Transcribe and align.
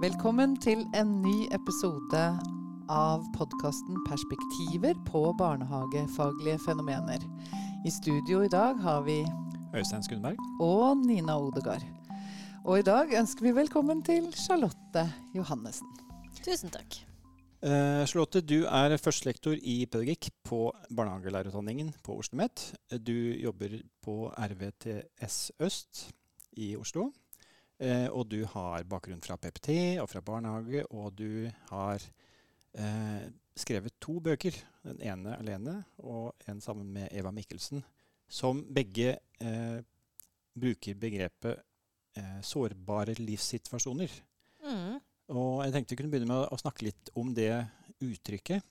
Velkommen 0.00 0.54
til 0.56 0.86
en 0.96 1.10
ny 1.20 1.42
episode 1.52 2.20
av 2.88 3.24
podkasten 3.34 3.98
'Perspektiver 4.06 4.94
på 5.04 5.20
barnehagefaglige 5.36 6.56
fenomener'. 6.64 7.26
I 7.84 7.90
studio 7.90 8.40
i 8.40 8.48
dag 8.48 8.80
har 8.80 9.02
vi 9.02 9.18
Øystein 9.76 10.02
Skundberg. 10.02 10.36
og 10.60 10.96
Nina 10.96 11.36
Odegard. 11.36 11.84
Og 12.64 12.78
i 12.78 12.82
dag 12.82 13.12
ønsker 13.12 13.42
vi 13.42 13.52
velkommen 13.52 14.02
til 14.02 14.32
Charlotte 14.32 15.12
Johannessen. 15.34 15.86
Tusen 16.44 16.70
takk. 16.70 17.04
Uh, 17.62 18.06
Charlotte, 18.06 18.40
du 18.40 18.64
er 18.64 18.96
førstelektor 18.96 19.52
i 19.52 19.86
pedagogikk 19.86 20.30
på 20.44 20.72
barnehagelærerutdanningen 20.96 21.92
på 22.04 22.16
Oslo 22.16 22.40
OsloMet. 22.40 22.74
Du 23.06 23.12
jobber 23.36 23.82
på 24.02 24.32
RVTS 24.32 25.52
Øst 25.60 26.14
i 26.56 26.76
Oslo. 26.76 27.12
Eh, 27.80 28.08
og 28.12 28.26
du 28.28 28.42
har 28.44 28.84
bakgrunn 28.88 29.22
fra 29.24 29.38
PPT 29.40 30.00
og 30.02 30.08
fra 30.10 30.20
barnehage, 30.24 30.84
og 30.92 31.14
du 31.16 31.48
har 31.70 32.02
eh, 32.76 33.24
skrevet 33.56 33.96
to 34.02 34.18
bøker. 34.20 34.56
Den 34.84 35.00
ene 35.04 35.36
alene 35.38 35.78
og 36.04 36.34
en 36.48 36.60
sammen 36.64 36.92
med 36.92 37.08
Eva 37.12 37.32
Mikkelsen, 37.32 37.82
som 38.28 38.62
begge 38.68 39.14
eh, 39.40 39.80
bruker 40.60 40.98
begrepet 41.00 41.60
eh, 42.16 42.40
sårbare 42.44 43.16
livssituasjoner. 43.18 44.12
Mm. 44.64 45.00
Og 45.30 45.64
jeg 45.64 45.74
tenkte 45.74 45.94
vi 45.94 46.02
kunne 46.02 46.12
begynne 46.12 46.32
med 46.32 46.52
å 46.52 46.60
snakke 46.60 46.88
litt 46.88 47.12
om 47.18 47.32
det 47.36 47.52
uttrykket. 48.00 48.64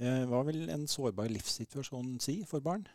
Eh, 0.00 0.24
hva 0.28 0.44
vil 0.48 0.68
en 0.72 0.86
sårbar 0.88 1.30
livssituasjon 1.32 2.18
si 2.22 2.40
for 2.48 2.64
barn? 2.64 2.86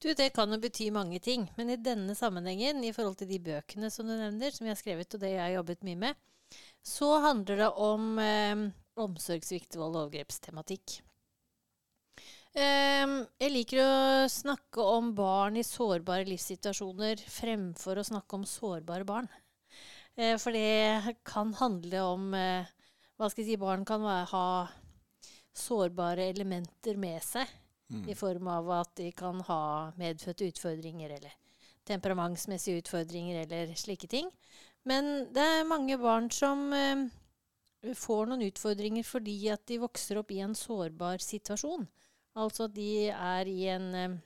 Du, 0.00 0.14
Det 0.14 0.30
kan 0.32 0.48
jo 0.52 0.56
bety 0.60 0.88
mange 0.90 1.18
ting, 1.20 1.44
men 1.58 1.70
i 1.70 1.76
denne 1.76 2.14
sammenhengen, 2.16 2.80
i 2.84 2.92
forhold 2.96 3.18
til 3.20 3.28
de 3.28 3.36
bøkene 3.50 3.90
som 3.92 4.08
du 4.08 4.14
nevner, 4.16 4.54
som 4.54 4.64
jeg 4.64 4.72
har 4.72 4.80
skrevet, 4.80 5.14
og 5.14 5.20
det 5.20 5.34
jeg 5.34 5.42
har 5.42 5.58
jobbet 5.58 5.84
mye 5.84 6.00
med, 6.06 6.22
så 6.80 7.10
handler 7.20 7.60
det 7.60 7.68
om 7.84 8.06
eh, 8.24 8.62
omsorgssvikt, 9.04 9.76
vold 9.76 9.98
og 9.98 10.06
overgrepstematikk. 10.06 11.02
Eh, 12.56 13.12
jeg 13.44 13.52
liker 13.52 13.82
å 13.84 13.92
snakke 14.32 14.88
om 14.96 15.12
barn 15.14 15.60
i 15.60 15.66
sårbare 15.68 16.24
livssituasjoner 16.32 17.20
fremfor 17.30 18.00
å 18.00 18.08
snakke 18.08 18.40
om 18.40 18.48
sårbare 18.48 19.06
barn. 19.06 19.28
Eh, 20.16 20.34
for 20.40 20.56
det 20.56 21.20
kan 21.28 21.52
handle 21.60 22.06
om 22.08 22.32
eh, 22.34 22.76
Hva 23.20 23.28
skal 23.28 23.44
jeg 23.44 23.52
si 23.52 23.60
Barn 23.60 23.84
kan 23.84 24.00
ha 24.32 24.48
sårbare 25.52 26.30
elementer 26.32 26.96
med 26.96 27.20
seg. 27.20 27.59
Mm. 27.90 28.04
I 28.08 28.14
form 28.14 28.48
av 28.48 28.70
at 28.70 28.92
de 29.00 29.10
kan 29.12 29.40
ha 29.48 29.62
medfødte 29.98 30.46
utfordringer 30.50 31.16
eller 31.16 31.32
temperamentsmessige 31.88 32.84
utfordringer 32.84 33.42
eller 33.42 33.74
slike 33.74 34.06
ting. 34.06 34.30
Men 34.86 35.26
det 35.34 35.42
er 35.42 35.68
mange 35.68 35.98
barn 36.00 36.30
som 36.32 36.70
eh, 36.72 37.06
får 37.96 38.30
noen 38.30 38.46
utfordringer 38.46 39.06
fordi 39.06 39.36
at 39.52 39.66
de 39.68 39.80
vokser 39.82 40.20
opp 40.20 40.30
i 40.30 40.40
en 40.44 40.54
sårbar 40.56 41.22
situasjon. 41.24 41.88
Altså 42.38 42.68
at 42.68 42.76
de 42.76 42.90
er 43.10 43.50
i 43.50 43.60
en 43.74 43.88
eh, 43.98 44.18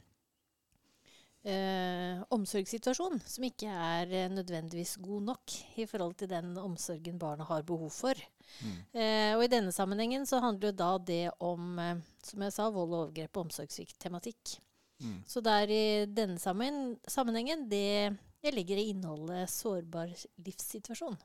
eh, 1.49 2.23
omsorgssituasjon 2.35 3.21
som 3.25 3.47
ikke 3.49 3.71
er 3.71 4.13
eh, 4.13 4.31
nødvendigvis 4.33 4.97
god 5.03 5.31
nok 5.31 5.57
i 5.81 5.87
forhold 5.89 6.17
til 6.21 6.31
den 6.31 6.57
omsorgen 6.61 7.19
barna 7.19 7.47
har 7.49 7.63
behov 7.67 7.91
for. 7.91 8.19
Mm. 8.61 8.77
Eh, 8.93 9.33
og 9.37 9.45
i 9.45 9.51
denne 9.53 9.73
sammenhengen 9.75 10.27
så 10.29 10.41
handler 10.45 10.71
jo 10.71 10.79
da 10.79 10.91
det 10.99 11.25
om, 11.45 11.79
eh, 11.79 12.05
som 12.25 12.45
jeg 12.47 12.55
sa, 12.55 12.69
vold 12.71 12.93
og 12.93 13.01
overgrep 13.01 13.37
og 13.37 13.49
omsorgssvikt-tematikk. 13.49 14.57
Mm. 15.03 15.19
Så 15.29 15.43
det 15.45 15.57
er 15.65 15.75
i 15.75 15.85
denne 16.07 16.39
sammenhengen 16.39 17.67
det 17.69 18.15
jeg 18.45 18.53
legger 18.53 18.81
i 18.81 18.91
innholdet 18.93 19.49
sårbar 19.51 20.11
livssituasjon. 20.45 21.17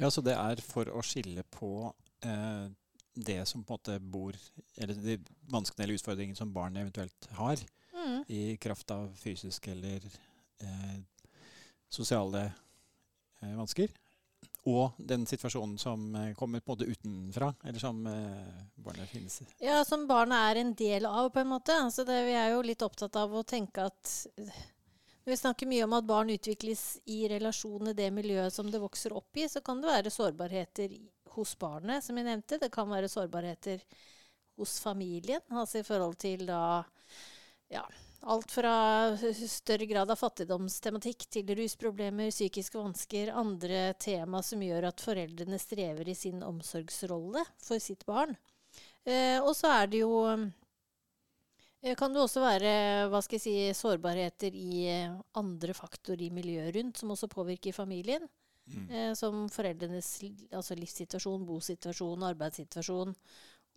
Ja, 0.00 0.08
så 0.10 0.24
det 0.24 0.34
er 0.38 0.62
for 0.64 0.88
å 0.88 1.02
skille 1.04 1.44
på 1.52 1.92
eh, 2.24 2.66
det 3.12 3.42
som 3.48 3.64
på 3.64 3.74
en 3.74 3.80
måte 3.80 3.98
bor 4.00 4.36
Eller 4.80 4.96
de 4.96 5.18
vanskene 5.52 5.84
eller 5.84 5.98
utfordringene 6.00 6.38
som 6.38 6.52
barnet 6.54 6.80
eventuelt 6.80 7.28
har, 7.36 7.60
mm. 7.92 8.22
i 8.32 8.56
kraft 8.56 8.90
av 8.94 9.10
fysiske 9.20 9.74
eller 9.74 10.06
eh, 10.64 10.96
sosiale 11.92 12.46
eh, 13.42 13.52
vansker. 13.58 13.92
Og 14.70 14.98
den 14.98 15.24
situasjonen 15.26 15.78
som 15.78 16.04
eh, 16.14 16.34
kommer 16.38 16.62
både 16.64 16.86
utenfra, 16.86 17.48
eller 17.64 17.82
som 17.82 18.04
eh, 18.06 18.60
barnet 18.78 19.10
finnes 19.10 19.40
i. 19.42 19.46
Ja, 19.66 19.80
som 19.84 20.06
barnet 20.06 20.38
er 20.38 20.60
en 20.60 20.74
del 20.78 21.06
av, 21.08 21.32
på 21.34 21.42
en 21.42 21.50
måte. 21.50 21.74
Altså 21.74 22.04
det, 22.06 22.20
vi 22.28 22.36
er 22.38 22.52
jo 22.54 22.62
litt 22.62 22.84
opptatt 22.86 23.18
av 23.18 23.34
å 23.34 23.42
tenke 23.42 23.88
at 23.90 24.12
når 24.38 25.30
vi 25.32 25.38
snakker 25.38 25.70
mye 25.70 25.86
om 25.86 25.96
at 25.98 26.06
barn 26.06 26.30
utvikles 26.34 26.84
i 27.10 27.24
relasjon 27.30 27.90
til 27.90 27.98
det 27.98 28.08
miljøet 28.14 28.54
som 28.54 28.70
det 28.70 28.82
vokser 28.82 29.14
opp 29.18 29.38
i, 29.38 29.48
så 29.50 29.62
kan 29.66 29.82
det 29.82 29.90
være 29.90 30.14
sårbarheter 30.14 30.94
hos 31.34 31.56
barnet, 31.58 32.04
som 32.04 32.18
jeg 32.18 32.26
nevnte. 32.26 32.58
Det 32.62 32.70
kan 32.74 32.90
være 32.90 33.10
sårbarheter 33.10 33.82
hos 34.58 34.78
familien, 34.82 35.42
altså 35.50 35.80
i 35.80 35.86
forhold 35.86 36.18
til 36.22 36.46
da 36.46 36.62
ja, 37.72 37.82
alt 38.22 38.52
fra 38.54 38.72
større 39.18 39.86
grad 39.90 40.10
av 40.10 40.20
fattigdomstematikk 40.20 41.26
til 41.32 41.52
rusproblemer, 41.58 42.30
psykiske 42.30 42.78
vansker, 42.78 43.32
andre 43.34 43.92
tema 44.00 44.42
som 44.46 44.62
gjør 44.62 44.88
at 44.92 45.02
foreldrene 45.02 45.58
strever 45.60 46.08
i 46.08 46.16
sin 46.18 46.42
omsorgsrolle 46.46 47.44
for 47.62 47.82
sitt 47.82 48.06
barn. 48.06 48.36
Eh, 49.04 49.38
og 49.42 49.54
så 49.58 49.72
er 49.82 49.90
det 49.90 50.04
jo 50.04 50.12
eh, 50.28 51.96
kan 51.98 52.14
det 52.14 52.22
også 52.22 52.44
være 52.44 52.74
hva 53.10 53.22
skal 53.24 53.40
jeg 53.40 53.44
si, 53.44 53.56
sårbarheter 53.80 54.54
i 54.54 54.84
eh, 54.92 55.18
andre 55.38 55.74
faktorer 55.74 56.28
i 56.28 56.30
miljøet 56.34 56.76
rundt, 56.78 57.02
som 57.02 57.14
også 57.16 57.30
påvirker 57.32 57.74
familien. 57.74 58.28
Mm. 58.70 58.90
Eh, 58.90 59.12
som 59.18 59.48
foreldrenes 59.50 60.08
altså 60.54 60.76
livssituasjon, 60.78 61.46
bosituasjon, 61.48 62.28
arbeidssituasjon. 62.30 63.14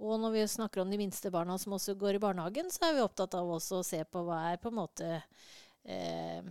Og 0.03 0.19
når 0.19 0.33
vi 0.33 0.47
snakker 0.51 0.81
om 0.81 0.91
de 0.91 0.99
minste 0.99 1.31
barna 1.31 1.55
som 1.61 1.77
også 1.77 1.95
går 1.99 2.17
i 2.17 2.23
barnehagen, 2.23 2.71
så 2.73 2.89
er 2.89 2.97
vi 2.97 3.05
opptatt 3.05 3.37
av 3.39 3.51
også 3.55 3.79
å 3.79 3.87
se 3.87 4.01
på 4.03 4.23
hva 4.27 4.41
er 4.51 4.59
på 4.59 4.71
en 4.71 4.79
måte 4.81 5.11
eh, 5.15 6.41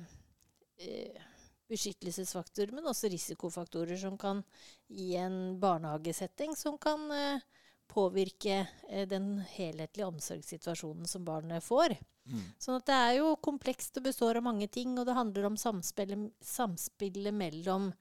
eh, 0.80 1.26
beskyttelsesfaktorer, 1.68 2.72
men 2.76 2.88
også 2.88 3.10
risikofaktorer 3.12 4.00
som 4.00 4.16
kan 4.20 4.42
i 4.88 5.12
en 5.20 5.58
barnehagesetting 5.60 6.56
som 6.56 6.78
kan 6.80 7.04
eh, 7.12 7.44
påvirke 7.90 8.66
eh, 8.88 9.06
den 9.08 9.38
helhetlige 9.54 10.08
omsorgssituasjonen 10.08 11.08
som 11.08 11.24
barnet 11.24 11.64
får. 11.64 11.96
Mm. 12.24 12.44
Sånn 12.58 12.80
at 12.80 12.88
det 12.88 12.96
er 12.96 13.12
jo 13.18 13.34
komplekst 13.44 14.00
og 14.00 14.08
består 14.08 14.40
av 14.40 14.46
mange 14.46 14.68
ting, 14.72 14.96
og 14.98 15.08
det 15.08 15.16
handler 15.18 15.50
om 15.50 15.60
samspillet, 15.60 16.32
samspillet 16.40 17.36
mellom 17.36 17.92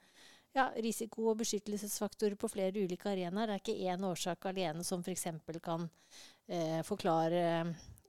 ja, 0.54 0.70
risiko- 0.78 1.30
og 1.32 1.40
beskyttelsesfaktorer 1.42 2.38
på 2.40 2.50
flere 2.52 2.86
ulike 2.86 3.10
arenaer. 3.10 3.50
Det 3.50 3.56
er 3.56 3.64
ikke 3.64 3.94
én 3.94 4.06
årsak 4.08 4.50
alene 4.52 4.86
som 4.86 5.02
f.eks. 5.02 5.28
kan 5.64 5.88
eh, 6.48 6.82
forklare 6.86 7.44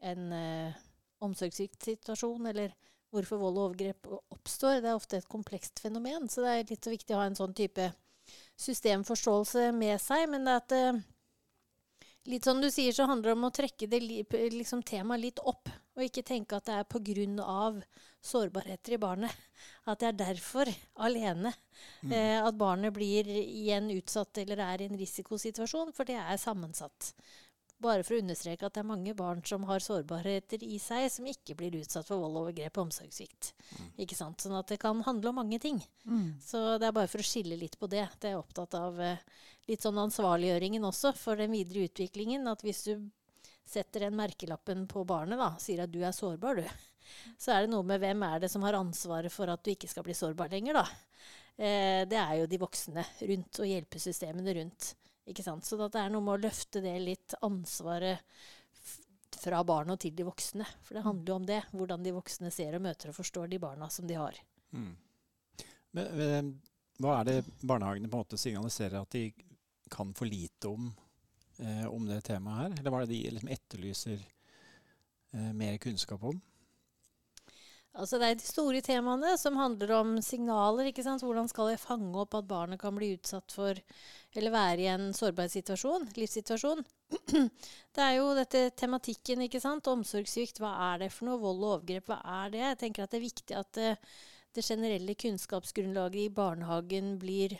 en 0.04 0.32
eh, 0.32 0.82
omsorgssituasjon, 1.24 2.46
eller 2.52 2.74
hvorfor 3.14 3.40
vold 3.40 3.58
og 3.58 3.66
overgrep 3.70 4.08
oppstår. 4.12 4.80
Det 4.82 4.90
er 4.90 4.98
ofte 4.98 5.20
et 5.20 5.30
komplekst 5.30 5.80
fenomen, 5.80 6.28
så 6.28 6.44
det 6.44 6.52
er 6.52 6.72
litt 6.74 6.90
viktig 6.94 7.16
å 7.16 7.22
ha 7.22 7.28
en 7.30 7.38
sånn 7.38 7.54
type 7.56 7.90
systemforståelse 8.60 9.70
med 9.76 10.00
seg. 10.02 10.26
Men 10.32 10.48
det 10.48 10.58
at 10.60 10.76
eh, 10.76 11.00
litt 12.32 12.44
som 12.44 12.60
du 12.60 12.70
sier, 12.70 12.92
så 12.92 13.08
handler 13.08 13.32
det 13.32 13.38
om 13.38 13.48
å 13.48 13.54
trekke 13.54 13.88
det 13.90 14.02
liksom, 14.04 14.84
temaet 14.86 15.24
litt 15.24 15.42
opp. 15.44 15.72
Og 15.94 16.02
ikke 16.08 16.24
tenke 16.26 16.58
at 16.58 16.66
det 16.66 16.74
er 16.74 16.88
pga. 16.90 17.82
sårbarheter 18.24 18.96
i 18.96 18.98
barnet. 18.98 19.30
At 19.86 20.00
det 20.00 20.08
er 20.08 20.18
derfor 20.18 20.68
alene 20.96 21.52
mm. 22.02 22.12
eh, 22.12 22.40
at 22.40 22.56
barnet 22.56 22.92
blir 22.94 23.28
igjen 23.28 23.90
utsatt 23.92 24.38
eller 24.38 24.58
er 24.64 24.82
i 24.82 24.88
en 24.88 24.98
risikosituasjon. 24.98 25.92
For 25.92 26.04
det 26.08 26.16
er 26.16 26.40
sammensatt. 26.40 27.12
Bare 27.84 28.04
for 28.06 28.16
å 28.16 28.22
understreke 28.22 28.64
at 28.64 28.76
det 28.76 28.80
er 28.80 28.88
mange 28.88 29.12
barn 29.18 29.42
som 29.44 29.66
har 29.68 29.82
sårbarheter 29.82 30.62
i 30.64 30.78
seg, 30.80 31.08
som 31.12 31.26
ikke 31.28 31.56
blir 31.58 31.74
utsatt 31.82 32.06
for 32.08 32.22
vold, 32.22 32.38
overgrep 32.40 32.78
og 32.78 32.86
omsorgssvikt. 32.86 33.50
Mm. 33.74 33.88
Ikke 34.06 34.16
sant? 34.16 34.40
Sånn 34.40 34.56
at 34.56 34.70
det 34.72 34.78
kan 34.82 35.02
handle 35.04 35.30
om 35.30 35.42
mange 35.42 35.58
ting. 35.60 35.82
Mm. 36.06 36.38
Så 36.42 36.62
det 36.80 36.88
er 36.88 36.96
bare 36.96 37.10
for 37.12 37.20
å 37.20 37.26
skille 37.26 37.58
litt 37.60 37.76
på 37.78 37.90
det. 37.92 38.06
Det 38.18 38.30
er 38.30 38.38
jeg 38.38 38.40
opptatt 38.40 38.78
av 38.78 39.02
eh, 39.04 39.20
litt 39.68 39.84
sånn 39.84 40.00
ansvarliggjøringen 40.06 40.86
også 40.86 41.12
for 41.18 41.40
den 41.40 41.52
videre 41.54 41.84
utviklingen. 41.90 42.48
At 42.48 42.64
hvis 42.64 42.86
du 42.88 42.94
setter 43.64 44.06
den 44.06 44.16
merkelappen 44.18 44.84
på 44.90 45.04
barnet, 45.08 45.40
da, 45.40 45.52
sier 45.60 45.84
at 45.84 45.92
du 45.92 46.00
er 46.04 46.14
sårbar, 46.14 46.60
du, 46.60 46.66
så 47.40 47.54
er 47.54 47.64
det 47.64 47.72
noe 47.72 47.86
med 47.86 48.02
hvem 48.02 48.24
er 48.26 48.42
det 48.44 48.50
som 48.52 48.64
har 48.66 48.76
ansvaret 48.78 49.32
for 49.32 49.50
at 49.52 49.64
du 49.64 49.72
ikke 49.72 49.90
skal 49.90 50.06
bli 50.06 50.16
sårbar 50.16 50.52
lenger, 50.52 50.80
da. 50.82 50.84
Eh, 51.56 52.02
det 52.10 52.18
er 52.18 52.34
jo 52.40 52.50
de 52.50 52.60
voksne 52.60 53.04
rundt 53.30 53.62
og 53.62 53.70
hjelpesystemene 53.70 54.56
rundt. 54.58 54.90
Ikke 55.30 55.44
sant? 55.44 55.64
Så 55.64 55.78
det 55.80 56.00
er 56.00 56.12
noe 56.12 56.24
med 56.24 56.36
å 56.36 56.44
løfte 56.48 56.82
det 56.84 56.94
litt 57.00 57.36
ansvaret 57.46 58.20
fra 59.34 59.62
barna 59.66 59.96
til 60.00 60.14
de 60.16 60.26
voksne. 60.26 60.66
For 60.84 60.98
det 60.98 61.04
handler 61.06 61.30
jo 61.30 61.38
om 61.38 61.46
det. 61.48 61.60
Hvordan 61.72 62.04
de 62.04 62.14
voksne 62.16 62.52
ser 62.54 62.76
og 62.76 62.84
møter 62.84 63.10
og 63.10 63.18
forstår 63.18 63.48
de 63.52 63.60
barna 63.62 63.88
som 63.92 64.06
de 64.08 64.18
har. 64.18 64.38
Mm. 64.74 64.92
Men, 65.94 66.12
men, 66.18 66.52
hva 67.02 67.20
er 67.20 67.30
det 67.30 67.38
barnehagene 67.62 68.10
på 68.10 68.18
en 68.18 68.24
måte 68.24 68.40
signaliserer 68.40 69.00
at 69.00 69.14
de 69.14 69.28
kan 69.92 70.12
for 70.16 70.28
lite 70.28 70.70
om 70.70 70.90
eh, 71.60 71.86
om 71.90 72.06
det 72.08 72.22
temaet 72.26 72.62
her? 72.62 72.80
Eller 72.80 72.94
hva 72.94 73.02
er 73.02 73.06
det 73.08 73.14
de 73.14 73.36
liksom 73.36 73.54
etterlyser 73.54 74.18
eh, 74.18 75.52
mer 75.54 75.78
kunnskap 75.82 76.24
om? 76.30 76.40
Altså 77.94 78.18
Det 78.18 78.26
er 78.26 78.38
de 78.40 78.46
store 78.48 78.80
temaene 78.82 79.36
som 79.38 79.54
handler 79.54 79.92
om 80.00 80.16
signaler. 80.22 80.90
ikke 80.90 81.04
sant? 81.06 81.22
Hvordan 81.22 81.46
skal 81.50 81.70
jeg 81.70 81.82
fange 81.82 82.10
opp 82.18 82.34
at 82.34 82.48
barnet 82.50 82.80
kan 82.80 82.96
bli 82.96 83.12
utsatt 83.14 83.54
for 83.54 83.78
eller 84.34 84.50
være 84.50 84.82
i 84.82 84.90
en 84.90 85.12
sårbar 85.14 85.50
situasjon, 85.52 86.08
livssituasjon. 86.18 86.82
Det 87.94 88.02
er 88.02 88.16
jo 88.16 88.32
dette 88.34 88.64
tematikken, 88.74 89.44
ikke 89.46 89.60
sant. 89.62 89.86
Omsorgssvikt, 89.90 90.58
hva 90.62 90.72
er 90.90 91.04
det 91.04 91.12
for 91.14 91.28
noe? 91.28 91.38
Vold 91.38 91.62
og 91.62 91.68
overgrep, 91.76 92.10
hva 92.10 92.18
er 92.42 92.50
det? 92.54 92.62
Jeg 92.64 92.80
tenker 92.80 93.04
at 93.04 93.14
det 93.14 93.20
er 93.20 93.28
viktig 93.28 93.58
at 93.60 93.70
det, 93.78 93.92
det 94.58 94.66
generelle 94.66 95.14
kunnskapsgrunnlaget 95.14 96.24
i 96.24 96.34
barnehagen 96.34 97.14
blir 97.22 97.54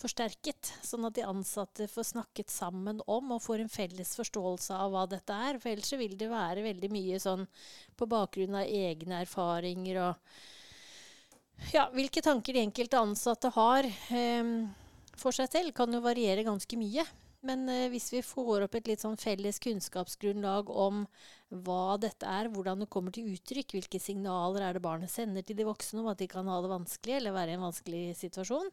forsterket, 0.00 0.72
sånn 0.82 1.06
at 1.06 1.14
de 1.16 1.26
ansatte 1.26 1.86
får 1.90 2.08
snakket 2.10 2.50
sammen 2.50 3.00
om 3.06 3.36
og 3.36 3.42
får 3.44 3.62
en 3.62 3.72
felles 3.72 4.14
forståelse 4.18 4.74
av 4.76 4.94
hva 4.94 5.04
dette 5.10 5.36
er. 5.48 5.60
For 5.62 5.70
ellers 5.70 5.92
vil 6.00 6.16
det 6.18 6.30
være 6.32 6.66
veldig 6.66 6.90
mye 6.92 7.20
sånn 7.22 7.46
på 7.96 8.08
bakgrunn 8.10 8.58
av 8.58 8.66
egne 8.68 9.22
erfaringer 9.22 10.00
og 10.08 10.40
ja, 11.70 11.86
hvilke 11.94 12.22
tanker 12.24 12.56
de 12.56 12.64
enkelte 12.66 12.98
ansatte 12.98 13.52
har 13.54 13.86
eh, 13.86 14.48
for 15.14 15.36
seg 15.36 15.52
selv, 15.52 15.74
kan 15.76 15.92
jo 15.94 16.02
variere 16.02 16.46
ganske 16.46 16.78
mye. 16.78 17.04
Men 17.44 17.68
eh, 17.68 17.88
hvis 17.92 18.08
vi 18.14 18.22
får 18.24 18.64
opp 18.64 18.76
et 18.78 18.88
litt 18.88 19.02
sånn 19.04 19.18
felles 19.20 19.60
kunnskapsgrunnlag 19.60 20.70
om 20.72 21.02
hva 21.64 21.96
dette 22.00 22.26
er, 22.26 22.48
hvordan 22.50 22.82
det 22.82 22.88
kommer 22.90 23.14
til 23.14 23.28
uttrykk, 23.34 23.76
hvilke 23.76 24.00
signaler 24.00 24.64
er 24.64 24.76
det 24.76 24.82
barnet 24.84 25.12
sender 25.12 25.44
til 25.44 25.58
de 25.58 25.66
voksne 25.68 26.00
om 26.00 26.08
at 26.10 26.22
de 26.22 26.28
kan 26.30 26.48
ha 26.50 26.56
det 26.64 26.72
vanskelig 26.72 27.18
eller 27.18 27.36
være 27.36 27.52
i 27.52 27.58
en 27.58 27.66
vanskelig 27.66 28.04
situasjon, 28.18 28.72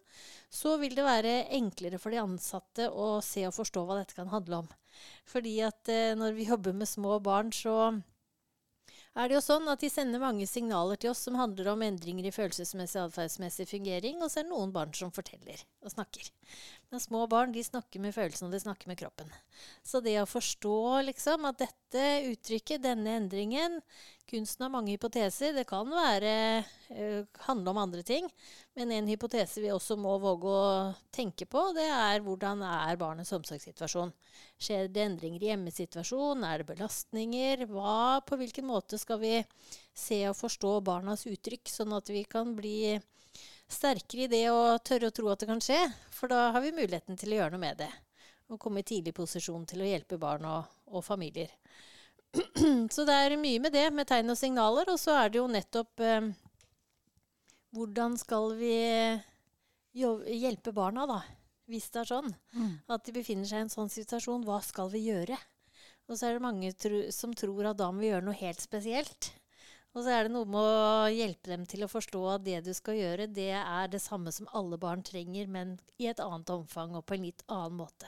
så 0.49 0.77
vil 0.81 0.95
det 0.97 1.05
være 1.05 1.35
enklere 1.59 1.99
for 2.01 2.15
de 2.15 2.23
ansatte 2.23 2.87
å 2.89 3.17
se 3.25 3.43
og 3.49 3.57
forstå 3.59 3.83
hva 3.85 3.99
dette 3.99 4.17
kan 4.17 4.31
handle 4.31 4.63
om. 4.63 4.71
Fordi 5.29 5.57
at 5.67 5.91
eh, 5.91 6.15
når 6.17 6.39
vi 6.39 6.47
jobber 6.47 6.77
med 6.77 6.89
små 6.89 7.19
barn, 7.23 7.51
så 7.51 7.91
er 9.11 9.27
det 9.27 9.35
jo 9.35 9.43
sånn 9.43 9.67
at 9.67 9.81
de 9.83 9.89
sender 9.91 10.23
mange 10.23 10.47
signaler 10.47 10.99
til 10.99 11.11
oss 11.11 11.25
som 11.27 11.35
handler 11.35 11.73
om 11.73 11.81
endringer 11.83 12.29
i 12.29 12.31
følelsesmessig 12.31 13.01
og 13.01 13.09
atferdsmessig 13.09 13.67
fungering, 13.67 14.21
og 14.23 14.31
så 14.31 14.39
er 14.39 14.47
det 14.47 14.53
noen 14.53 14.71
barn 14.71 14.93
som 14.95 15.11
forteller 15.11 15.59
og 15.83 15.91
snakker. 15.91 16.31
Små 16.99 17.23
barn 17.31 17.53
de 17.55 17.63
snakker 17.63 18.01
med 18.03 18.11
følelsene, 18.11 18.49
og 18.49 18.55
de 18.55 18.59
snakker 18.59 18.89
med 18.91 18.99
kroppen. 18.99 19.29
Så 19.83 20.01
det 20.03 20.17
å 20.19 20.27
forstå 20.27 21.01
liksom, 21.07 21.45
at 21.47 21.61
dette 21.61 22.07
uttrykket, 22.33 22.83
denne 22.83 23.15
endringen, 23.21 23.79
Kunsten 24.31 24.63
har 24.63 24.71
mange 24.71 24.93
hypoteser. 24.93 25.51
Det 25.51 25.65
kan 25.67 25.89
være, 25.91 26.63
uh, 26.95 27.39
handle 27.47 27.73
om 27.73 27.79
andre 27.81 28.03
ting. 28.07 28.29
Men 28.79 28.93
en 28.95 29.09
hypotese 29.11 29.59
vi 29.59 29.73
også 29.73 29.97
må 29.99 30.13
våge 30.23 30.47
å 30.47 30.69
tenke 31.11 31.47
på, 31.51 31.65
det 31.75 31.87
er 31.91 32.23
hvordan 32.23 32.63
er 32.63 32.99
barnets 33.01 33.33
omsorgssituasjon. 33.35 34.13
Skjer 34.55 34.87
det 34.87 35.03
endringer 35.03 35.43
i 35.43 35.51
hjemmesituasjonen? 35.51 36.47
Er 36.47 36.61
det 36.61 36.69
belastninger? 36.71 37.65
Hva, 37.73 38.21
på 38.23 38.39
hvilken 38.39 38.69
måte 38.71 38.99
skal 39.01 39.19
vi 39.19 39.35
se 39.91 40.23
og 40.29 40.39
forstå 40.39 40.77
barnas 40.87 41.27
uttrykk, 41.27 41.67
sånn 41.67 41.91
at 41.99 42.13
vi 42.13 42.23
kan 42.23 42.55
bli 42.55 43.01
sterkere 43.73 44.25
i 44.25 44.31
det 44.31 44.45
å 44.51 44.77
tørre 44.83 45.09
å 45.09 45.15
tro 45.15 45.31
at 45.31 45.41
det 45.41 45.49
kan 45.49 45.61
skje? 45.63 45.79
For 46.13 46.31
da 46.31 46.49
har 46.55 46.63
vi 46.63 46.73
muligheten 46.75 47.19
til 47.19 47.33
å 47.33 47.41
gjøre 47.41 47.55
noe 47.55 47.63
med 47.63 47.81
det. 47.83 47.89
Og 48.51 48.59
komme 48.59 48.83
i 48.83 48.87
tidlig 48.87 49.13
posisjon 49.15 49.65
til 49.69 49.83
å 49.83 49.87
hjelpe 49.87 50.19
barn 50.21 50.45
og, 50.49 50.69
og 50.91 51.05
familier. 51.05 51.51
Så 52.93 53.05
det 53.07 53.15
er 53.15 53.37
mye 53.39 53.59
med 53.63 53.75
det, 53.75 53.87
med 53.95 54.07
tegn 54.09 54.31
og 54.33 54.39
signaler. 54.39 54.91
Og 54.91 54.99
så 54.99 55.15
er 55.19 55.31
det 55.31 55.41
jo 55.41 55.49
nettopp 55.51 56.03
eh, 56.05 56.31
Hvordan 57.71 58.17
skal 58.19 58.51
vi 58.59 58.73
hjelpe 59.95 60.73
barna, 60.75 61.05
da? 61.07 61.21
Hvis 61.71 61.87
det 61.93 62.01
er 62.01 62.09
sånn. 62.09 62.33
Mm. 62.51 62.73
At 62.91 63.05
de 63.07 63.15
befinner 63.15 63.47
seg 63.47 63.61
i 63.61 63.65
en 63.65 63.71
sånn 63.71 63.91
situasjon. 63.91 64.43
Hva 64.47 64.59
skal 64.65 64.91
vi 64.91 65.05
gjøre? 65.05 65.37
Og 66.11 66.17
så 66.17 66.27
er 66.27 66.35
det 66.35 66.43
mange 66.43 66.73
tro, 66.75 67.05
som 67.15 67.31
tror 67.37 67.69
at 67.69 67.79
da 67.79 67.87
må 67.91 68.03
vi 68.03 68.09
gjøre 68.11 68.27
noe 68.27 68.39
helt 68.41 68.59
spesielt. 68.59 69.31
Og 69.91 70.05
så 70.05 70.13
er 70.15 70.23
det 70.25 70.31
noe 70.31 70.47
med 70.47 70.61
å 70.61 71.09
hjelpe 71.11 71.51
dem 71.51 71.65
til 71.67 71.83
å 71.83 71.91
forstå 71.91 72.21
at 72.31 72.45
det 72.45 72.61
du 72.63 72.71
skal 72.75 72.95
gjøre, 72.95 73.27
det 73.27 73.49
er 73.59 73.89
det 73.91 73.99
samme 73.99 74.31
som 74.31 74.47
alle 74.55 74.79
barn 74.79 75.03
trenger, 75.03 75.49
men 75.51 75.75
i 75.99 76.07
et 76.07 76.21
annet 76.23 76.53
omfang 76.53 76.95
og 76.95 77.03
på 77.07 77.17
en 77.17 77.25
litt 77.27 77.43
annen 77.51 77.75
måte. 77.81 78.07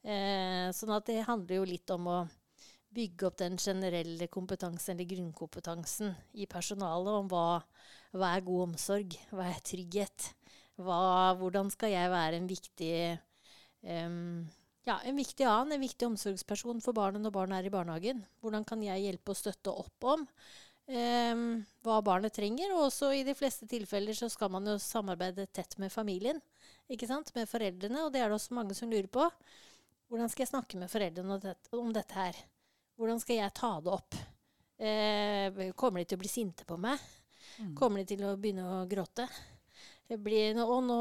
Eh, 0.00 0.70
sånn 0.72 0.94
at 0.96 1.10
det 1.10 1.26
handler 1.28 1.60
jo 1.60 1.68
litt 1.68 1.92
om 1.92 2.08
å 2.08 2.16
bygge 2.94 3.28
opp 3.28 3.36
den 3.42 3.58
generelle 3.60 4.30
kompetansen, 4.32 4.94
eller 4.94 5.10
grunnkompetansen, 5.10 6.14
i 6.40 6.48
personalet 6.48 7.20
om 7.20 7.28
hva, 7.28 7.46
hva 8.16 8.32
er 8.32 8.48
god 8.48 8.70
omsorg, 8.70 9.16
hva 9.34 9.50
er 9.50 9.62
trygghet, 9.66 10.30
hva, 10.80 10.98
hvordan 11.40 11.72
skal 11.74 11.92
jeg 11.92 12.12
være 12.14 12.40
en 12.40 12.50
viktig 12.50 12.94
um, 13.84 14.44
ja, 14.84 14.98
en 15.04 15.16
viktig 15.16 15.46
annen, 15.48 15.76
en 15.76 15.84
viktig 15.84 16.06
omsorgsperson 16.10 16.82
for 16.84 16.96
barnet 16.96 17.22
når 17.24 17.32
barnet 17.32 17.60
er 17.60 17.68
i 17.68 17.72
barnehagen. 17.72 18.20
Hvordan 18.44 18.66
kan 18.68 18.82
jeg 18.84 19.04
hjelpe 19.06 19.32
og 19.32 19.38
støtte 19.38 19.72
opp 19.72 20.08
om 20.12 20.26
um, 20.88 21.44
hva 21.84 22.00
barnet 22.04 22.34
trenger? 22.36 22.72
Og 22.74 22.88
også 22.88 23.12
i 23.16 23.24
de 23.26 23.34
fleste 23.36 23.68
tilfeller 23.70 24.16
så 24.16 24.28
skal 24.32 24.52
man 24.52 24.66
jo 24.68 24.76
samarbeide 24.82 25.46
tett 25.54 25.78
med 25.82 25.92
familien, 25.92 26.40
ikke 26.90 27.08
sant? 27.10 27.32
med 27.36 27.48
foreldrene. 27.50 28.04
Og 28.04 28.12
det 28.12 28.22
er 28.22 28.28
det 28.28 28.38
også 28.38 28.56
mange 28.56 28.76
som 28.76 28.90
lurer 28.92 29.10
på. 29.12 29.26
Hvordan 30.12 30.30
skal 30.30 30.44
jeg 30.44 30.52
snakke 30.52 30.78
med 30.78 30.92
foreldrene 30.92 31.38
om 31.80 31.92
dette, 31.94 32.14
her? 32.14 32.38
Hvordan 33.00 33.20
skal 33.22 33.40
jeg 33.40 33.56
ta 33.56 33.72
det 33.82 33.92
opp? 33.94 34.20
Eh, 34.84 35.72
kommer 35.78 36.02
de 36.02 36.10
til 36.10 36.18
å 36.18 36.22
bli 36.22 36.30
sinte 36.30 36.66
på 36.68 36.78
meg? 36.78 37.00
Mm. 37.58 37.74
Kommer 37.78 38.02
de 38.02 38.14
til 38.14 38.24
å 38.26 38.36
begynne 38.38 38.66
å 38.68 38.84
gråte? 38.90 39.26
Blir, 40.04 40.58
og 40.60 40.82
nå, 40.84 40.96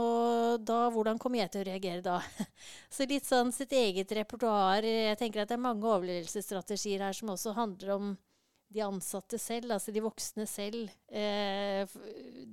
da, 0.63 0.87
hvordan 0.89 1.17
kommer 1.19 1.41
jeg 1.41 1.51
til 1.51 1.61
å 1.61 1.67
reagere 1.67 2.01
da? 2.05 2.21
Så 2.93 3.05
litt 3.09 3.27
sånn 3.27 3.51
sitt 3.53 3.73
eget 3.75 4.11
repertoar. 4.15 4.85
Jeg 4.87 5.19
tenker 5.19 5.43
at 5.43 5.51
det 5.51 5.57
er 5.57 5.65
mange 5.65 5.89
overlevelsesstrategier 5.89 7.03
her 7.03 7.17
som 7.17 7.33
også 7.33 7.53
handler 7.57 7.97
om 7.97 8.13
de 8.73 8.83
ansatte 8.85 9.39
selv, 9.41 9.75
altså 9.75 9.93
de 9.93 10.03
voksne 10.03 10.45
selv. 10.49 10.91
Eh, 11.09 11.97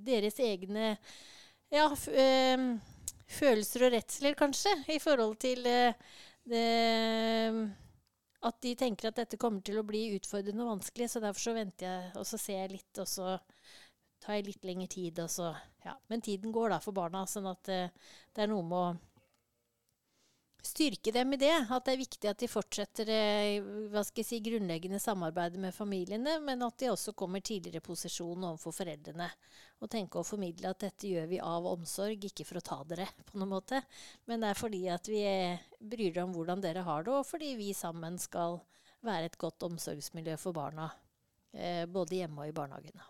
deres 0.06 0.40
egne 0.44 0.94
ja, 1.72 1.86
eh, 2.12 2.64
følelser 3.30 3.86
og 3.86 3.94
redsler, 3.96 4.38
kanskje, 4.38 4.74
i 4.94 4.98
forhold 5.02 5.38
til 5.42 5.66
eh, 5.70 6.10
det 6.50 6.66
at 8.40 8.56
de 8.64 8.72
tenker 8.78 9.10
at 9.10 9.18
dette 9.20 9.38
kommer 9.40 9.60
til 9.64 9.80
å 9.80 9.86
bli 9.86 10.14
utfordrende 10.16 10.64
og 10.64 10.76
vanskelig. 10.76 11.10
Så 11.12 11.20
derfor 11.22 11.50
så 11.50 11.56
venter 11.56 11.86
jeg, 11.86 12.12
og 12.16 12.26
så 12.28 12.40
ser 12.40 12.62
jeg 12.62 12.72
litt, 12.78 13.02
og 13.02 13.08
så 13.08 13.34
tar 14.20 14.38
jeg 14.38 14.46
litt 14.48 14.64
lengre 14.68 14.88
tid. 14.92 15.20
Og 15.24 15.32
så, 15.32 15.50
ja. 15.84 15.96
Men 16.08 16.24
tiden 16.24 16.54
går 16.54 16.72
da 16.72 16.80
for 16.80 16.96
barna, 16.96 17.26
sånn 17.28 17.50
at 17.50 17.72
uh, 17.72 18.14
det 18.32 18.44
er 18.44 18.52
noe 18.52 18.64
med 18.64 18.78
å 18.78 18.94
styrke 20.66 21.12
dem 21.14 21.34
i 21.34 21.38
det. 21.40 21.52
At 21.70 21.86
det 21.86 21.94
er 21.94 22.00
viktig 22.00 22.30
at 22.30 22.40
de 22.42 22.48
fortsetter 22.50 23.10
eh, 23.14 23.66
hva 23.92 24.02
skal 24.06 24.22
jeg 24.22 24.28
si, 24.28 24.40
grunnleggende 24.44 25.00
samarbeidet 25.02 25.60
med 25.62 25.74
familiene, 25.76 26.38
men 26.44 26.64
at 26.66 26.78
de 26.80 26.90
også 26.92 27.14
kommer 27.18 27.42
tidligere 27.44 27.82
i 27.82 27.86
posisjon 27.86 28.48
overfor 28.52 28.74
foreldrene. 28.80 29.28
Og 29.80 29.92
tenke 29.92 30.20
å 30.20 30.26
formidle 30.26 30.72
at 30.72 30.82
dette 30.84 31.10
gjør 31.10 31.30
vi 31.30 31.42
av 31.44 31.68
omsorg, 31.70 32.26
ikke 32.30 32.46
for 32.48 32.60
å 32.60 32.64
ta 32.70 32.80
dere 32.88 33.08
på 33.28 33.40
noen 33.40 33.54
måte. 33.56 33.82
Men 34.28 34.42
det 34.44 34.50
er 34.50 34.60
fordi 34.60 34.82
at 34.92 35.08
vi 35.10 35.22
bryr 35.80 36.18
oss 36.18 36.26
om 36.26 36.34
hvordan 36.36 36.64
dere 36.64 36.84
har 36.86 37.06
det, 37.06 37.14
og 37.14 37.28
fordi 37.28 37.54
vi 37.60 37.70
sammen 37.76 38.18
skal 38.20 38.60
være 39.06 39.30
et 39.30 39.40
godt 39.40 39.64
omsorgsmiljø 39.70 40.36
for 40.40 40.56
barna. 40.56 40.90
Eh, 41.52 41.86
både 41.90 42.20
hjemme 42.20 42.44
og 42.44 42.52
i 42.52 42.54
barnehagene. 42.54 43.08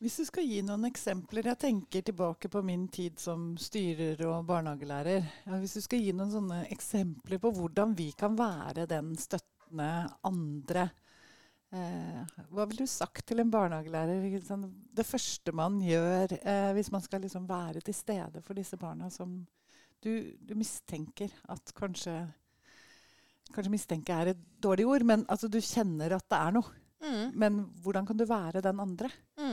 Hvis 0.00 0.16
du 0.16 0.24
skal 0.24 0.46
gi 0.48 0.62
noen 0.64 0.86
eksempler 0.88 1.50
Jeg 1.50 1.60
tenker 1.60 2.04
tilbake 2.06 2.48
på 2.52 2.62
min 2.64 2.86
tid 2.92 3.18
som 3.20 3.52
styrer 3.60 4.22
og 4.30 4.46
barnehagelærer. 4.48 5.26
Ja, 5.44 5.58
hvis 5.60 5.76
du 5.76 5.84
skal 5.84 6.00
gi 6.00 6.14
noen 6.16 6.32
sånne 6.32 6.62
eksempler 6.72 7.40
på 7.42 7.52
hvordan 7.58 7.92
vi 7.98 8.08
kan 8.16 8.38
være 8.38 8.86
den 8.88 9.12
støttende 9.20 9.90
andre 10.24 10.86
eh, 11.76 12.24
Hva 12.48 12.64
ville 12.64 12.88
du 12.88 12.90
sagt 12.90 13.26
til 13.28 13.44
en 13.44 13.52
barnehagelærer? 13.52 14.24
Liksom, 14.38 14.64
det 14.96 15.04
første 15.04 15.52
man 15.52 15.76
gjør 15.84 16.32
eh, 16.40 16.72
hvis 16.78 16.92
man 16.96 17.04
skal 17.04 17.26
liksom 17.26 17.44
være 17.50 17.84
til 17.84 18.00
stede 18.00 18.40
for 18.46 18.56
disse 18.56 18.80
barna 18.80 19.12
som 19.12 19.42
du, 20.00 20.12
du 20.40 20.56
mistenker 20.56 21.28
at 21.52 21.76
kanskje 21.76 22.22
Kanskje 23.50 23.72
mistenke 23.72 24.14
er 24.14 24.28
et 24.30 24.42
dårlig 24.62 24.84
ord, 24.86 25.02
men 25.02 25.24
altså, 25.26 25.48
du 25.50 25.56
kjenner 25.58 26.12
at 26.14 26.22
det 26.30 26.38
er 26.38 26.52
noe. 26.54 26.76
Mm. 27.02 27.32
Men 27.34 27.56
hvordan 27.82 28.06
kan 28.06 28.18
du 28.18 28.22
være 28.28 28.62
den 28.62 28.78
andre? 28.82 29.08
Mm. 29.40 29.49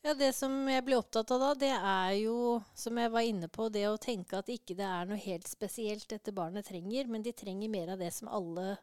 Ja, 0.00 0.14
Det 0.14 0.30
som 0.32 0.54
jeg 0.68 0.84
blir 0.86 0.96
opptatt 0.96 1.30
av 1.34 1.42
da, 1.42 1.50
det 1.60 1.72
er 1.76 2.12
jo, 2.22 2.36
som 2.74 2.96
jeg 2.96 3.12
var 3.12 3.26
inne 3.26 3.50
på, 3.52 3.68
det 3.68 3.84
å 3.88 3.98
tenke 4.00 4.38
at 4.38 4.48
ikke 4.48 4.76
det 4.78 4.86
er 4.86 5.10
noe 5.10 5.20
helt 5.20 5.48
spesielt 5.48 6.08
dette 6.08 6.32
barnet 6.32 6.70
trenger, 6.70 7.10
men 7.10 7.24
de 7.26 7.34
trenger 7.36 7.68
mer 7.68 7.92
av 7.92 8.00
det 8.00 8.08
som 8.16 8.30
alle 8.32 8.78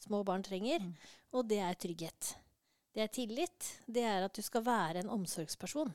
små 0.00 0.22
barn 0.24 0.44
trenger, 0.46 0.84
mm. 0.86 0.94
og 1.34 1.48
det 1.50 1.58
er 1.66 1.74
trygghet. 1.74 2.34
Det 2.94 3.02
er 3.02 3.10
tillit. 3.14 3.66
Det 3.86 4.04
er 4.06 4.24
at 4.26 4.34
du 4.34 4.42
skal 4.46 4.64
være 4.66 5.02
en 5.02 5.12
omsorgsperson. 5.14 5.90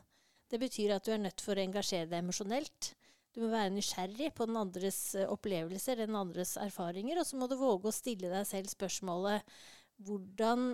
Det 0.52 0.60
betyr 0.62 0.94
at 0.96 1.08
du 1.08 1.14
er 1.16 1.24
nødt 1.24 1.44
for 1.44 1.56
å 1.56 1.64
engasjere 1.64 2.12
deg 2.12 2.22
emosjonelt. 2.22 2.92
Du 3.36 3.42
må 3.44 3.50
være 3.52 3.74
nysgjerrig 3.76 4.30
på 4.36 4.48
den 4.48 4.60
andres 4.60 5.00
eh, 5.18 5.28
opplevelser, 5.28 6.00
den 6.00 6.16
andres 6.16 6.56
erfaringer, 6.62 7.20
og 7.20 7.28
så 7.28 7.40
må 7.40 7.50
du 7.52 7.58
våge 7.60 7.90
å 7.92 7.96
stille 7.96 8.32
deg 8.32 8.48
selv 8.48 8.72
spørsmålet 8.72 9.58
hvordan 10.08 10.74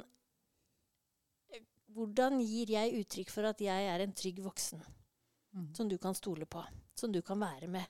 hvordan 1.96 2.40
gir 2.44 2.74
jeg 2.76 3.02
uttrykk 3.02 3.32
for 3.34 3.48
at 3.50 3.62
jeg 3.64 3.88
er 3.94 4.04
en 4.04 4.14
trygg 4.16 4.42
voksen 4.44 4.82
mm. 4.82 5.72
som 5.78 5.90
du 5.92 5.98
kan 6.02 6.16
stole 6.18 6.48
på, 6.50 6.64
som 6.98 7.12
du 7.12 7.22
kan 7.26 7.40
være 7.42 7.70
med? 7.72 7.88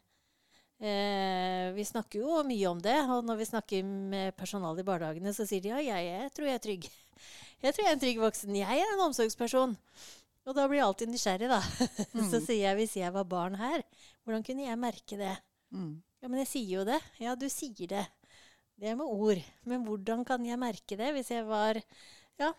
Eh, 0.81 1.67
vi 1.75 1.85
snakker 1.85 2.23
jo 2.23 2.39
mye 2.47 2.69
om 2.71 2.79
det, 2.81 2.97
og 3.05 3.25
når 3.27 3.37
vi 3.37 3.49
snakker 3.51 3.85
med 3.85 4.33
personalet 4.37 4.81
i 4.81 4.87
barnehagene, 4.87 5.33
så 5.37 5.45
sier 5.45 5.61
de 5.61 5.69
ja, 5.69 5.81
jeg, 5.85 6.07
jeg 6.09 6.31
tror 6.33 6.49
jeg 6.49 6.57
er 6.57 6.63
trygg. 6.65 6.87
Jeg 7.61 7.75
tror 7.75 7.85
jeg 7.85 7.91
er 7.91 7.97
en 7.97 8.01
trygg 8.01 8.21
voksen. 8.23 8.55
Jeg 8.57 8.81
er 8.81 8.95
en 8.95 9.03
omsorgsperson. 9.05 9.75
Og 10.49 10.57
da 10.57 10.63
blir 10.65 10.79
jeg 10.79 10.87
alltid 10.87 11.11
nysgjerrig, 11.11 11.51
da. 11.51 11.59
Mm. 12.15 12.23
så 12.31 12.39
sier 12.41 12.63
jeg 12.63 12.79
hvis 12.79 12.97
jeg 12.97 13.13
var 13.13 13.27
barn 13.29 13.59
her, 13.61 13.83
hvordan 14.25 14.45
kunne 14.47 14.65
jeg 14.65 14.81
merke 14.81 15.19
det? 15.19 15.35
Mm. 15.69 15.99
Ja, 16.21 16.31
men 16.31 16.41
jeg 16.41 16.49
sier 16.49 16.73
jo 16.79 16.87
det. 16.87 16.97
Ja, 17.21 17.35
du 17.37 17.45
sier 17.53 17.93
det. 17.93 18.07
Det 18.81 18.89
er 18.89 18.97
med 18.97 19.05
ord. 19.05 19.41
Men 19.69 19.85
hvordan 19.85 20.25
kan 20.25 20.45
jeg 20.45 20.57
merke 20.57 20.97
det 20.97 21.13
hvis 21.13 21.29
jeg 21.33 21.45
var 21.45 21.77
Ja, 22.41 22.49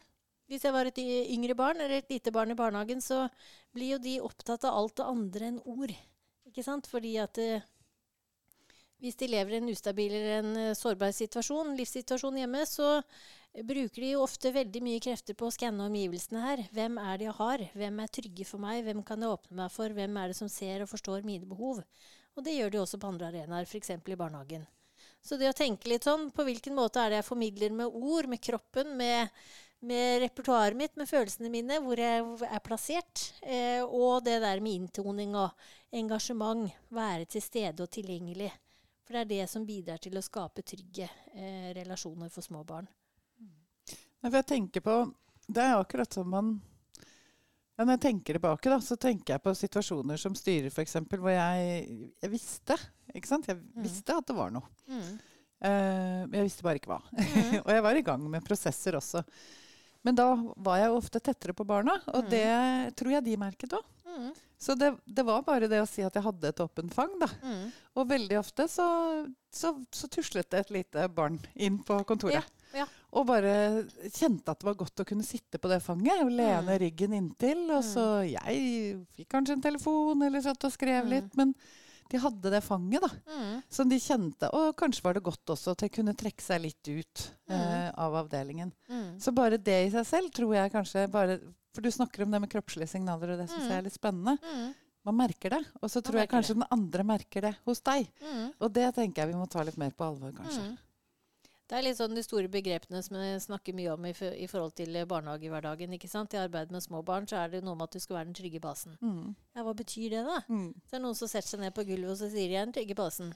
hvis 0.51 0.65
jeg 0.67 0.75
var 0.75 0.89
et 0.89 0.99
yngre 1.03 1.57
barn 1.59 1.81
eller 1.81 2.01
et 2.01 2.11
lite 2.13 2.33
barn 2.35 2.53
i 2.53 2.59
barnehagen, 2.59 3.01
så 3.01 3.27
blir 3.75 3.95
jo 3.95 4.01
de 4.03 4.17
opptatt 4.25 4.67
av 4.69 4.79
alt 4.79 4.97
det 5.01 5.07
andre 5.09 5.53
enn 5.53 5.61
ord. 5.65 5.95
Ikke 6.49 6.65
sant? 6.67 6.89
Fordi 6.91 7.15
at 7.23 7.39
eh, 7.41 7.65
hvis 9.03 9.17
de 9.19 9.31
lever 9.31 9.57
i 9.57 9.61
en 9.63 9.71
ustabil 9.73 10.13
eller 10.13 10.43
en 10.43 10.59
eh, 10.69 10.75
sårbar 10.79 11.15
situasjon, 11.17 11.73
livssituasjon 11.79 12.43
hjemme, 12.43 12.67
så 12.69 12.99
bruker 13.53 14.01
de 14.01 14.13
jo 14.15 14.25
ofte 14.25 14.53
veldig 14.55 14.83
mye 14.85 15.01
krefter 15.05 15.37
på 15.37 15.49
å 15.49 15.55
skanne 15.55 15.89
omgivelsene 15.89 16.45
her. 16.45 16.65
Hvem 16.73 17.01
er 17.03 17.19
det 17.21 17.29
jeg 17.29 17.39
har? 17.41 17.65
Hvem 17.77 17.99
er 18.01 18.13
trygge 18.19 18.47
for 18.49 18.63
meg? 18.63 18.85
Hvem 18.87 19.03
kan 19.09 19.25
jeg 19.25 19.35
åpne 19.35 19.59
meg 19.63 19.73
for? 19.75 19.93
Hvem 19.97 20.21
er 20.21 20.33
det 20.33 20.39
som 20.39 20.53
ser 20.53 20.85
og 20.85 20.93
forstår 20.93 21.27
mine 21.27 21.49
behov? 21.49 21.83
Og 22.33 22.47
det 22.47 22.55
gjør 22.57 22.73
de 22.73 22.81
også 22.81 23.01
på 23.01 23.11
andre 23.13 23.29
arenaer, 23.29 23.69
f.eks. 23.69 23.93
i 23.93 24.17
barnehagen. 24.17 24.65
Så 25.23 25.37
det 25.39 25.51
å 25.51 25.57
tenke 25.57 25.91
litt 25.91 26.07
sånn, 26.07 26.31
på 26.35 26.47
hvilken 26.47 26.75
måte 26.75 27.03
er 27.03 27.13
det 27.13 27.21
jeg 27.21 27.29
formidler 27.29 27.75
med 27.77 27.93
ord, 27.93 28.31
med 28.31 28.41
kroppen, 28.43 28.97
med, 28.99 29.29
med 29.83 30.21
repertoaret 30.23 30.79
mitt, 30.79 30.95
med 30.97 31.09
følelsene 31.11 31.51
mine, 31.51 31.79
hvor 31.83 31.99
jeg 31.99 32.23
er 32.47 32.62
plassert, 32.62 33.23
eh, 33.43 33.83
og 33.83 34.23
det 34.25 34.39
der 34.45 34.62
med 34.62 34.79
inntoning 34.79 35.35
og 35.39 35.51
engasjement, 35.93 36.71
være 36.95 37.27
til 37.27 37.43
stede 37.43 37.83
og 37.83 37.91
tilgjengelig. 37.91 38.51
For 39.03 39.17
det 39.17 39.23
er 39.25 39.31
det 39.33 39.49
som 39.51 39.67
bidrar 39.67 39.99
til 40.03 40.19
å 40.19 40.23
skape 40.23 40.62
trygge 40.62 41.09
eh, 41.35 41.73
relasjoner 41.77 42.31
for 42.31 42.47
små 42.47 42.62
barn. 42.67 42.87
For 44.23 44.39
jeg 44.39 44.47
tenker 44.47 44.85
på 44.87 44.95
Det 45.51 45.62
er 45.65 45.75
akkurat 45.75 46.15
som 46.15 46.29
man 46.31 46.53
ja, 47.75 47.83
Når 47.83 47.97
jeg 47.97 48.03
tenker 48.05 48.37
tilbake, 48.39 48.71
da, 48.71 48.79
så 48.79 48.95
tenker 48.95 49.35
jeg 49.35 49.43
på 49.43 49.55
situasjoner 49.59 50.21
som 50.21 50.37
styrer, 50.39 50.71
f.eks., 50.71 51.01
hvor 51.11 51.33
jeg, 51.33 52.12
jeg 52.23 52.31
visste 52.31 52.77
ikke 53.12 53.29
sant? 53.29 53.49
Jeg 53.51 53.59
visste 53.83 54.15
at 54.15 54.29
det 54.29 54.37
var 54.37 54.53
noe. 54.55 54.71
Eh, 55.62 56.23
men 56.29 56.39
jeg 56.39 56.47
visste 56.47 56.65
bare 56.67 56.79
ikke 56.79 56.93
hva. 56.93 57.01
og 57.65 57.73
jeg 57.75 57.85
var 57.85 57.99
i 57.99 58.05
gang 58.07 58.23
med 58.31 58.47
prosesser 58.47 58.97
også. 59.01 59.25
Men 60.04 60.14
da 60.18 60.35
var 60.56 60.78
jeg 60.80 60.88
jo 60.90 60.97
ofte 60.99 61.21
tettere 61.23 61.54
på 61.54 61.64
barna, 61.66 61.94
og 62.11 62.25
Mm. 62.25 62.30
det 62.30 62.97
tror 62.97 63.12
jeg 63.12 63.25
de 63.25 63.37
merket 63.37 63.71
òg. 63.78 63.85
Mm. 64.06 64.32
Så 64.59 64.75
det, 64.78 64.92
det 65.06 65.25
var 65.26 65.42
bare 65.42 65.66
det 65.68 65.80
å 65.82 65.87
si 65.88 66.02
at 66.02 66.14
jeg 66.14 66.23
hadde 66.23 66.49
et 66.49 66.61
åpent 66.61 66.92
fang, 66.94 67.14
da. 67.18 67.26
Mm. 67.42 67.73
Og 67.97 68.09
veldig 68.09 68.38
ofte 68.38 68.66
så, 68.71 68.87
så, 69.50 69.73
så 69.90 70.09
tuslet 70.09 70.49
det 70.50 70.61
et 70.61 70.71
lite 70.71 71.09
barn 71.11 71.38
inn 71.56 71.78
på 71.82 71.97
kontoret. 72.06 72.35
Ja, 72.73 72.82
ja. 72.82 72.87
Og 73.12 73.26
bare 73.26 73.85
kjente 74.14 74.49
at 74.54 74.59
det 74.62 74.64
var 74.71 74.75
godt 74.80 75.02
å 75.02 75.04
kunne 75.09 75.25
sitte 75.26 75.59
på 75.61 75.68
det 75.68 75.82
fanget 75.85 76.23
og 76.25 76.30
lene 76.30 76.62
Mm. 76.76 76.78
ryggen 76.80 77.12
inntil. 77.18 77.71
Og 77.71 77.82
så 77.85 78.04
jeg 78.25 79.02
fikk 79.16 79.28
kanskje 79.28 79.52
en 79.59 79.62
telefon 79.66 80.23
eller 80.23 80.40
satt 80.40 80.64
og 80.64 80.73
skrev 80.73 81.04
Mm. 81.04 81.11
litt. 81.11 81.37
Men 81.37 81.54
de 82.12 82.21
hadde 82.23 82.50
det 82.52 82.61
fanget, 82.64 83.02
da. 83.02 83.09
Mm. 83.33 83.62
Som 83.73 83.88
de 83.90 83.99
kjente. 84.02 84.50
Og 84.52 84.76
kanskje 84.78 85.02
var 85.07 85.16
det 85.19 85.23
godt 85.26 85.52
også 85.57 85.73
at 85.75 85.83
de 85.85 85.88
kunne 85.92 86.14
trekke 86.19 86.45
seg 86.45 86.61
litt 86.66 86.88
ut 86.92 87.25
Mm. 87.49 87.57
eh, 87.59 87.88
av 87.99 88.14
avdelingen. 88.23 88.71
Mm. 88.88 89.19
Så 89.21 89.33
bare 89.35 89.59
det 89.59 89.78
i 89.87 89.90
seg 89.90 90.07
selv 90.07 90.31
tror 90.33 90.54
jeg 90.54 90.73
kanskje 90.73 91.09
bare 91.11 91.40
For 91.75 91.81
du 91.81 91.88
snakker 91.90 92.23
om 92.26 92.31
det 92.31 92.38
med 92.42 92.50
kroppslige 92.52 92.87
signaler, 92.88 93.31
og 93.33 93.38
det 93.40 93.49
syns 93.49 93.62
Mm. 93.64 93.69
jeg 93.71 93.78
er 93.78 93.83
litt 93.87 93.95
spennende. 93.97 94.35
Mm. 94.45 94.75
Man 95.07 95.16
merker 95.16 95.50
det. 95.50 95.64
Og 95.83 95.88
så 95.90 96.02
tror 96.04 96.19
jeg 96.21 96.28
kanskje 96.28 96.52
kanskje 96.52 96.61
den 96.61 96.69
andre 96.71 97.02
merker 97.02 97.40
det 97.40 97.57
hos 97.64 97.81
deg. 97.81 98.07
Mm. 98.21 98.52
Og 98.61 98.73
det 98.73 98.95
tenker 98.95 99.23
jeg 99.23 99.28
vi 99.33 99.38
må 99.40 99.49
ta 99.49 99.62
litt 99.64 99.78
mer 99.78 99.90
på 99.90 100.04
alvor, 100.04 100.33
kanskje. 100.37 100.76
Det 101.73 101.79
er 101.79 101.87
litt 101.87 101.97
sånn 101.97 102.12
de 102.12 102.21
store 102.21 102.50
begrepene 102.52 103.00
som 103.00 103.14
jeg 103.17 103.38
snakker 103.47 103.73
mye 103.73 103.95
om 103.95 104.02
i, 104.05 104.11
for, 104.12 104.35
i 104.37 104.45
forhold 104.50 104.75
til 104.76 104.93
eh, 104.93 105.07
barnehagehverdagen. 105.09 105.95
ikke 105.97 106.11
sant? 106.11 106.35
I 106.37 106.43
arbeid 106.43 106.75
med 106.75 106.85
små 106.85 107.00
barn 107.00 107.25
så 107.25 107.38
er 107.41 107.55
det 107.55 107.62
noe 107.64 107.79
med 107.81 107.87
at 107.87 107.97
du 107.97 108.02
skal 108.05 108.19
være 108.19 108.29
den 108.29 108.37
trygge 108.37 108.61
basen. 108.61 108.99
Mm. 109.00 109.31
Ja, 109.57 109.64
hva 109.64 109.73
betyr 109.79 110.12
det, 110.12 110.21
da? 110.26 110.43
Mm. 110.52 110.67
Så 110.76 110.93
er 110.93 110.99
det 110.99 111.00
noen 111.07 111.17
som 111.17 111.31
setter 111.33 111.49
seg 111.49 111.62
ned 111.62 111.73
på 111.73 111.87
gulvet 111.88 112.12
og 112.12 112.19
så 112.21 112.29
sier 112.29 112.45
de, 112.45 112.59
jeg 112.59 112.61
er 112.61 112.69
den 112.69 112.76
trygge 112.76 112.97
basen. 112.99 113.33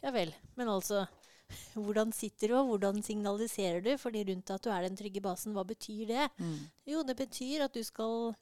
Ja 0.00 0.14
vel. 0.16 0.32
Men 0.56 0.72
altså, 0.72 1.02
hvordan 1.84 2.16
sitter 2.16 2.54
du, 2.54 2.56
og 2.62 2.70
hvordan 2.70 3.04
signaliserer 3.04 3.84
du 3.84 3.92
for 4.00 4.16
de 4.16 4.24
rundt 4.30 4.48
deg 4.48 4.56
at 4.56 4.64
du 4.64 4.72
er 4.72 4.88
den 4.88 4.96
trygge 5.02 5.24
basen? 5.28 5.52
Hva 5.52 5.66
betyr 5.68 6.08
det? 6.08 6.30
Mm. 6.40 6.56
Jo, 6.88 7.04
det 7.04 7.18
betyr 7.20 7.66
at 7.68 7.76
du 7.76 7.84
skal 7.84 8.32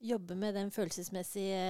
jobbe 0.00 0.32
med 0.38 0.56
den 0.56 0.72
følelsesmessige 0.72 1.60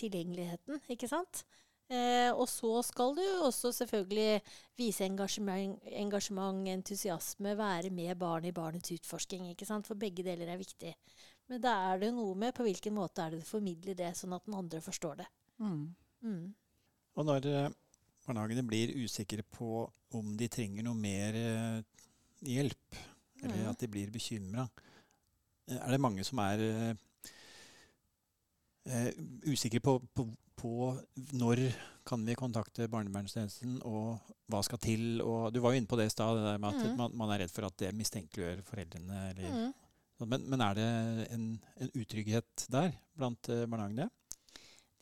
tilgjengeligheten, 0.00 0.80
ikke 0.96 1.12
sant? 1.12 1.44
Eh, 1.92 2.30
og 2.32 2.46
så 2.48 2.78
skal 2.86 3.12
du 3.18 3.22
også 3.44 3.68
selvfølgelig 3.76 4.40
vise 4.78 5.04
engasjement, 5.04 5.76
engasjement, 5.92 6.62
entusiasme, 6.72 7.52
være 7.58 7.90
med 7.92 8.16
barnet 8.18 8.48
i 8.48 8.56
barnets 8.56 8.94
utforsking, 8.96 9.50
ikke 9.52 9.68
sant? 9.68 9.86
For 9.88 10.00
begge 10.00 10.24
deler 10.24 10.48
er 10.48 10.60
viktig. 10.60 10.94
Men 11.52 11.60
da 11.60 11.74
er 11.90 12.00
det 12.00 12.14
noe 12.16 12.32
med 12.40 12.54
på 12.56 12.64
hvilken 12.64 12.96
måte 12.96 13.20
er 13.20 13.34
det 13.34 13.42
du 13.42 13.48
formidler 13.48 13.98
det, 13.98 14.14
sånn 14.16 14.32
at 14.32 14.46
den 14.48 14.56
andre 14.56 14.80
forstår 14.84 15.20
det. 15.20 15.28
Mm. 15.60 15.82
Mm. 16.24 16.46
Og 17.14 17.28
når 17.28 17.50
eh, 17.52 17.72
barnehagene 18.24 18.64
blir 18.66 18.96
usikre 19.04 19.44
på 19.44 19.84
om 20.16 20.32
de 20.40 20.48
trenger 20.48 20.86
noe 20.86 20.96
mer 20.96 21.36
eh, 21.36 22.06
hjelp, 22.48 23.00
eller 23.42 23.60
mm. 23.60 23.72
at 23.74 23.84
de 23.84 23.92
blir 23.92 24.14
bekymra, 24.14 24.64
er 25.68 25.90
det 25.92 26.00
mange 26.00 26.24
som 26.24 26.40
er 26.44 26.60
eh, 28.88 29.10
usikre 29.48 29.80
på, 29.84 29.98
på, 30.14 30.26
på 30.60 30.74
når 31.38 31.66
kan 32.04 32.24
vi 32.26 32.36
kontakte 32.36 32.88
barnevernstjenesten, 32.92 33.78
og 33.88 34.34
hva 34.52 34.60
skal 34.64 34.80
til? 34.82 35.22
Og 35.24 35.52
du 35.54 35.60
var 35.64 35.72
jo 35.72 35.80
inne 35.80 35.90
på 35.90 35.98
det 36.00 36.10
i 36.10 36.12
stad, 36.12 36.36
det 36.38 36.48
der 36.50 36.60
med 36.60 36.74
at 36.74 36.84
mm. 36.84 36.98
man, 36.98 37.16
man 37.16 37.32
er 37.32 37.44
redd 37.44 37.54
for 37.54 37.68
at 37.68 37.78
det 37.80 37.94
mistenkeliggjør 37.96 38.64
foreldrene. 38.68 39.22
Eller, 39.30 39.72
Mm. 40.14 40.28
men, 40.30 40.44
men 40.52 40.60
er 40.62 40.76
det 40.78 40.90
en, 41.34 41.46
en 41.80 41.90
utrygghet 41.98 42.68
der 42.70 42.92
blant 43.16 43.48
eh, 43.48 43.64
barnehagene? 43.66 44.10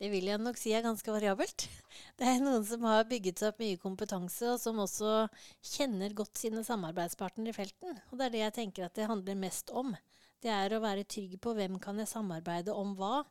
Det 0.03 0.09
vil 0.11 0.25
jeg 0.27 0.41
nok 0.41 0.57
si 0.59 0.73
er 0.75 0.83
ganske 0.83 1.11
variabelt. 1.15 1.67
Det 2.19 2.27
er 2.27 2.41
noen 2.43 2.65
som 2.67 2.83
har 2.89 3.05
bygget 3.07 3.39
seg 3.39 3.53
opp 3.53 3.61
mye 3.61 3.79
kompetanse, 3.79 4.49
og 4.51 4.59
som 4.59 4.81
også 4.83 5.27
kjenner 5.75 6.15
godt 6.17 6.41
sine 6.41 6.63
samarbeidspartnere 6.65 7.53
i 7.53 7.55
felten. 7.55 8.01
Og 8.11 8.17
det 8.19 8.25
er 8.25 8.33
det 8.33 8.41
jeg 8.41 8.55
tenker 8.57 8.87
at 8.87 8.97
det 8.97 9.07
handler 9.07 9.39
mest 9.39 9.71
om. 9.71 9.93
Det 10.43 10.51
er 10.51 10.73
å 10.75 10.81
være 10.83 11.05
trygg 11.07 11.37
på 11.39 11.53
hvem 11.55 11.77
kan 11.79 11.99
jeg 12.01 12.09
samarbeide 12.11 12.73
om 12.75 12.89
hva, 12.99 13.21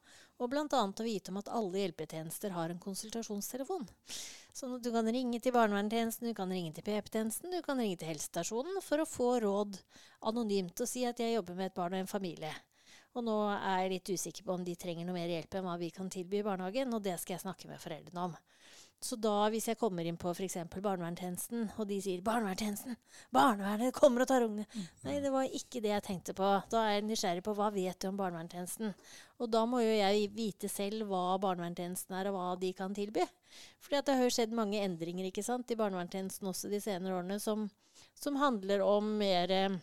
og 0.40 0.48
bl.a. 0.48 0.64
å 0.64 1.04
vite 1.04 1.28
om 1.28 1.38
at 1.42 1.50
alle 1.52 1.82
hjelpetjenester 1.82 2.54
har 2.56 2.72
en 2.72 2.80
konsultasjonstelefon. 2.80 3.84
At 3.86 4.84
du 4.84 4.88
kan 4.94 5.10
ringe 5.12 5.40
til 5.44 5.52
barnevernstjenesten, 5.52 6.30
du 6.32 6.36
kan 6.38 6.52
ringe 6.52 6.72
til 6.72 6.86
PP-tjenesten, 6.86 7.52
du 7.52 7.60
kan 7.66 7.80
ringe 7.80 8.00
til 8.00 8.08
helsestasjonen 8.14 8.80
for 8.84 9.04
å 9.04 9.08
få 9.08 9.28
råd 9.44 9.76
anonymt 10.32 10.80
og 10.80 10.88
si 10.88 11.04
at 11.08 11.20
jeg 11.20 11.36
jobber 11.36 11.58
med 11.58 11.68
et 11.68 11.76
barn 11.76 11.98
og 11.98 12.06
en 12.06 12.10
familie. 12.10 12.54
Og 13.12 13.26
nå 13.28 13.36
er 13.58 13.82
jeg 13.82 13.92
litt 13.92 14.14
usikker 14.16 14.48
på 14.48 14.56
om 14.56 14.64
de 14.64 14.78
trenger 14.80 15.04
noe 15.04 15.18
mer 15.18 15.28
hjelp 15.28 15.58
enn 15.58 15.68
hva 15.68 15.76
vi 15.80 15.92
kan 15.92 16.08
tilby 16.12 16.40
i 16.40 16.46
barnehagen, 16.46 16.96
og 16.96 17.04
det 17.04 17.18
skal 17.20 17.36
jeg 17.36 17.44
snakke 17.44 17.68
med 17.68 17.82
foreldrene 17.82 18.24
om. 18.30 18.38
Så 19.02 19.16
da, 19.18 19.48
hvis 19.50 19.66
jeg 19.66 19.78
kommer 19.80 20.06
inn 20.06 20.18
på 20.20 20.30
f.eks. 20.30 20.60
barnevernstjenesten, 20.70 21.72
og 21.74 21.88
de 21.90 21.96
sier 22.04 22.20
'barnevernstjenesten', 22.22 22.94
'barnevernet 23.34 23.94
kommer 23.96 24.22
og 24.22 24.28
tar 24.30 24.46
ungene' 24.46 24.84
Nei, 25.02 25.16
det 25.24 25.32
var 25.34 25.50
ikke 25.50 25.82
det 25.82 25.90
jeg 25.90 26.04
tenkte 26.06 26.34
på. 26.38 26.50
Da 26.70 26.84
er 26.86 26.94
jeg 26.94 27.08
nysgjerrig 27.08 27.42
på 27.42 27.54
hva 27.58 27.72
vet 27.74 27.98
du 27.98 28.08
om 28.08 28.20
barnevernstjenesten. 28.20 28.94
Og 29.42 29.50
da 29.50 29.64
må 29.66 29.82
jo 29.82 29.90
jeg 29.90 30.30
vite 30.36 30.70
selv 30.70 31.10
hva 31.10 31.34
barnevernstjenesten 31.42 32.14
er, 32.14 32.30
og 32.30 32.38
hva 32.38 32.48
de 32.62 32.72
kan 32.78 32.94
tilby. 32.94 33.26
Fordi 33.82 33.98
at 33.98 34.06
det 34.06 34.18
har 34.20 34.28
jo 34.28 34.36
skjedd 34.38 34.54
mange 34.54 34.78
endringer 34.78 35.26
ikke 35.26 35.42
sant, 35.42 35.70
i 35.74 35.80
barnevernstjenesten 35.82 36.52
også 36.54 36.70
de 36.70 36.80
senere 36.80 37.18
årene, 37.18 37.40
som, 37.42 37.66
som 38.14 38.38
handler 38.38 38.86
om 38.86 39.16
mer 39.18 39.50
eh, 39.50 39.80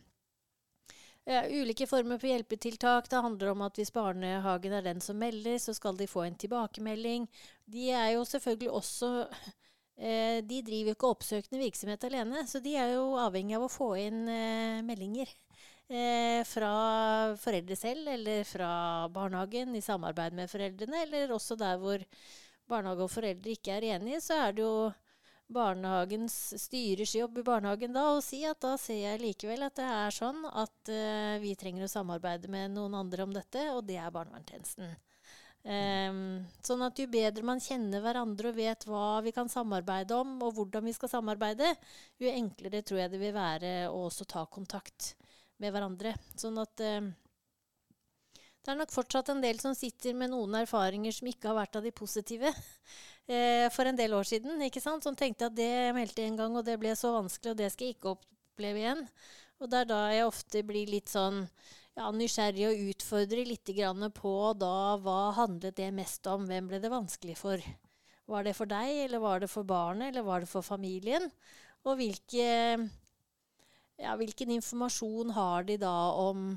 ja, 1.30 1.44
ulike 1.50 1.88
former 1.88 2.18
for 2.18 2.32
hjelpetiltak. 2.32 3.10
Det 3.10 3.22
handler 3.22 3.52
om 3.52 3.62
at 3.68 3.78
hvis 3.78 3.94
barnehagen 3.94 4.74
er 4.74 4.86
den 4.86 5.02
som 5.02 5.20
melder, 5.20 5.58
så 5.62 5.76
skal 5.78 5.98
de 5.98 6.08
få 6.08 6.24
en 6.26 6.40
tilbakemelding. 6.40 7.28
De 7.70 7.90
er 7.94 8.14
jo 8.16 8.26
selvfølgelig 8.28 8.72
også 8.80 9.10
eh, 9.98 10.40
De 10.46 10.62
driver 10.66 10.92
jo 10.92 10.98
ikke 10.98 11.12
oppsøkende 11.14 11.62
virksomhet 11.62 12.08
alene, 12.08 12.46
så 12.50 12.62
de 12.64 12.76
er 12.80 12.96
jo 12.96 13.14
avhengig 13.22 13.58
av 13.58 13.68
å 13.68 13.74
få 13.74 13.92
inn 14.02 14.24
eh, 14.32 14.82
meldinger. 14.86 15.32
Eh, 15.90 16.44
fra 16.46 16.72
foreldre 17.42 17.76
selv, 17.78 18.08
eller 18.14 18.44
fra 18.46 18.72
barnehagen 19.14 19.74
i 19.78 19.82
samarbeid 19.82 20.36
med 20.38 20.52
foreldrene, 20.52 21.04
eller 21.06 21.34
også 21.34 21.58
der 21.58 21.80
hvor 21.82 22.04
barnehage 22.70 23.06
og 23.08 23.14
foreldre 23.14 23.56
ikke 23.56 23.80
er 23.80 23.88
enige, 23.96 24.22
så 24.22 24.38
er 24.46 24.54
det 24.54 24.66
jo 24.68 24.74
barnehagens 25.50 26.36
styrers 26.62 27.16
jobb 27.18 27.40
i 27.42 27.46
barnehagen 27.48 27.96
da 27.96 28.04
å 28.14 28.22
si 28.22 28.44
at 28.46 28.62
da 28.62 28.76
ser 28.78 29.00
jeg 29.02 29.24
likevel 29.24 29.66
at 29.66 29.80
det 29.80 29.88
er 29.90 30.14
sånn 30.14 30.44
at 30.46 30.92
vi 31.42 31.56
trenger 31.58 31.88
å 31.88 31.90
samarbeide 31.90 32.54
med 32.54 32.76
noen 32.76 33.00
andre 33.00 33.26
om 33.26 33.34
dette, 33.34 33.66
og 33.74 33.82
det 33.90 33.98
er 33.98 34.14
barnevernstjenesten. 34.14 34.94
Ehm, 35.68 36.46
sånn 36.64 36.82
at 36.86 37.00
jo 37.02 37.06
bedre 37.12 37.44
man 37.44 37.60
kjenner 37.60 38.04
hverandre 38.04 38.54
og 38.54 38.58
vet 38.58 38.86
hva 38.88 39.20
vi 39.26 39.34
kan 39.36 39.50
samarbeide 39.52 40.16
om, 40.16 40.38
og 40.46 40.54
hvordan 40.56 40.88
vi 40.88 40.94
skal 40.96 41.12
samarbeide, 41.12 41.74
jo 42.22 42.32
enklere 42.32 42.84
tror 42.84 43.04
jeg 43.04 43.14
det 43.14 43.20
vil 43.22 43.36
være 43.36 43.74
å 43.92 44.06
også 44.08 44.28
ta 44.30 44.46
kontakt 44.48 45.14
med 45.60 45.76
hverandre. 45.76 46.16
Sånn 46.40 46.58
at 46.62 46.86
um, 47.00 47.12
det 48.64 48.72
er 48.72 48.80
nok 48.80 48.94
fortsatt 48.94 49.32
en 49.34 49.44
del 49.44 49.60
som 49.60 49.76
sitter 49.76 50.16
med 50.16 50.32
noen 50.32 50.62
erfaringer 50.62 51.16
som 51.16 51.30
ikke 51.32 51.52
har 51.52 51.60
vært 51.62 51.80
av 51.80 51.88
de 51.88 51.96
positive. 51.96 52.54
Eh, 53.30 53.68
for 53.70 53.86
en 53.86 53.94
del 53.94 54.16
år 54.18 54.26
siden. 54.26 54.58
ikke 54.66 54.82
sant? 54.82 55.06
Som 55.06 55.14
tenkte 55.14 55.46
at 55.46 55.54
det 55.54 55.92
meldte 55.94 56.24
en 56.26 56.34
gang, 56.40 56.56
og 56.58 56.64
det 56.66 56.80
ble 56.82 56.96
så 56.98 57.12
vanskelig, 57.14 57.52
og 57.52 57.60
det 57.60 57.68
skal 57.70 57.86
jeg 57.86 57.94
ikke 58.00 58.16
oppleve 58.16 58.82
igjen. 58.82 59.04
Og 59.62 59.70
det 59.70 59.84
er 59.84 59.90
da 59.92 60.00
jeg 60.10 60.26
ofte 60.26 60.64
blir 60.66 60.90
litt 60.90 61.14
sånn 61.14 61.44
ja, 62.00 62.10
nysgjerrig 62.16 62.68
og 62.70 62.86
utfordre 62.94 63.44
litt 63.48 63.72
på 64.16 64.34
da 64.56 64.96
hva 65.04 65.20
handlet 65.36 65.76
det 65.78 65.92
mest 65.92 66.28
om? 66.32 66.48
Hvem 66.48 66.70
ble 66.72 66.80
det 66.80 66.92
vanskelig 66.94 67.36
for? 67.38 67.64
Var 68.30 68.46
det 68.46 68.56
for 68.56 68.70
deg, 68.70 69.06
eller 69.06 69.20
var 69.20 69.40
det 69.42 69.50
for 69.50 69.64
barnet, 69.68 70.12
eller 70.12 70.24
var 70.24 70.40
det 70.40 70.50
for 70.50 70.64
familien? 70.64 71.28
Og 71.84 71.98
hvilke, 71.98 72.48
ja, 74.00 74.16
hvilken 74.16 74.54
informasjon 74.54 75.34
har 75.36 75.66
de 75.68 75.80
da 75.82 75.96
om 76.14 76.54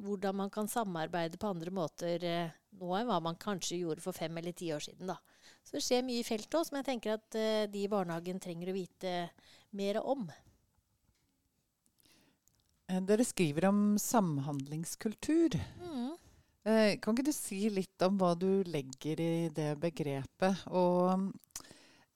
hvordan 0.00 0.38
man 0.38 0.50
kan 0.50 0.68
samarbeide 0.70 1.38
på 1.38 1.50
andre 1.52 1.70
måter 1.70 2.24
eh, 2.24 2.52
nå 2.80 2.94
enn 2.96 3.10
hva 3.10 3.18
man 3.20 3.36
kanskje 3.36 3.82
gjorde 3.82 4.00
for 4.00 4.16
fem 4.16 4.38
eller 4.40 4.56
ti 4.56 4.70
år 4.72 4.80
siden. 4.80 5.10
Da. 5.12 5.18
Så 5.60 5.76
det 5.76 5.84
skjer 5.84 6.06
mye 6.06 6.22
i 6.22 6.26
feltet 6.26 6.56
òg 6.56 6.64
som 6.66 6.78
jeg 6.80 6.88
tenker 6.88 7.18
at 7.18 7.36
eh, 7.36 7.66
de 7.70 7.84
i 7.84 7.90
barnehagen 7.90 8.40
trenger 8.40 8.72
å 8.72 8.78
vite 8.78 9.12
mer 9.76 10.00
om. 10.00 10.24
Eh, 12.90 13.00
dere 13.06 13.24
skriver 13.24 13.68
om 13.70 13.98
samhandlingskultur. 13.98 15.54
Mm. 15.78 16.16
Eh, 16.64 16.98
kan 17.00 17.14
ikke 17.14 17.30
du 17.30 17.32
si 17.34 17.68
litt 17.72 18.02
om 18.04 18.18
hva 18.20 18.34
du 18.38 18.64
legger 18.66 19.20
i 19.22 19.48
det 19.54 19.72
begrepet? 19.80 20.64
Og 20.74 21.30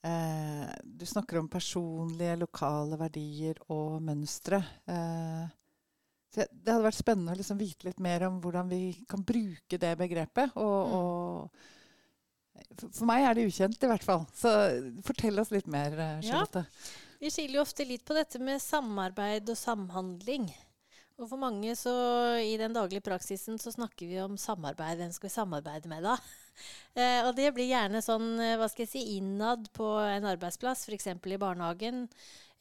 eh, 0.04 0.72
du 0.82 1.06
snakker 1.06 1.38
om 1.40 1.50
personlige, 1.52 2.40
lokale 2.42 2.98
verdier 3.00 3.60
og 3.72 4.02
mønstre. 4.04 4.60
Eh, 4.90 5.44
det 6.34 6.48
hadde 6.66 6.82
vært 6.82 6.98
spennende 6.98 7.36
å 7.36 7.38
liksom 7.38 7.60
vite 7.60 7.86
litt 7.86 8.00
mer 8.02 8.26
om 8.26 8.40
hvordan 8.42 8.66
vi 8.66 8.82
kan 9.06 9.22
bruke 9.22 9.78
det 9.78 9.94
begrepet. 10.00 10.56
Og, 10.58 10.90
mm. 10.90 10.94
og 10.98 12.90
for 12.90 13.06
meg 13.06 13.28
er 13.28 13.38
det 13.38 13.46
ukjent, 13.46 13.78
i 13.78 13.90
hvert 13.92 14.06
fall. 14.06 14.26
Så 14.34 14.50
fortell 15.06 15.38
oss 15.38 15.54
litt 15.54 15.70
mer, 15.70 15.94
eh, 15.94 16.20
Charlotte. 16.26 16.66
Ja. 16.66 17.14
Vi 17.24 17.30
skiller 17.32 17.60
jo 17.60 17.64
ofte 17.64 17.86
litt 17.88 18.04
på 18.04 18.16
dette 18.18 18.42
med 18.42 18.60
samarbeid 18.60 19.48
og 19.48 19.56
samhandling. 19.56 20.50
Og 21.14 21.28
for 21.30 21.38
mange 21.38 21.76
så 21.78 21.92
i 22.42 22.56
den 22.58 22.74
daglige 22.74 23.04
praksisen 23.06 23.58
så 23.62 23.70
snakker 23.70 24.08
vi 24.10 24.16
om 24.18 24.34
samarbeid. 24.40 24.98
Hvem 24.98 25.12
skal 25.14 25.28
vi 25.28 25.36
samarbeide 25.36 25.92
med 25.92 26.10
da? 26.10 26.18
Eh, 26.94 27.26
og 27.26 27.32
det 27.34 27.48
blir 27.50 27.66
gjerne 27.66 27.98
sånn 27.98 28.36
eh, 28.38 28.52
hva 28.54 28.68
skal 28.70 28.84
jeg 28.84 28.90
si, 28.92 29.00
innad 29.16 29.64
på 29.74 29.88
en 29.98 30.28
arbeidsplass, 30.30 30.84
f.eks. 30.86 31.08
i 31.10 31.38
barnehagen. 31.42 32.04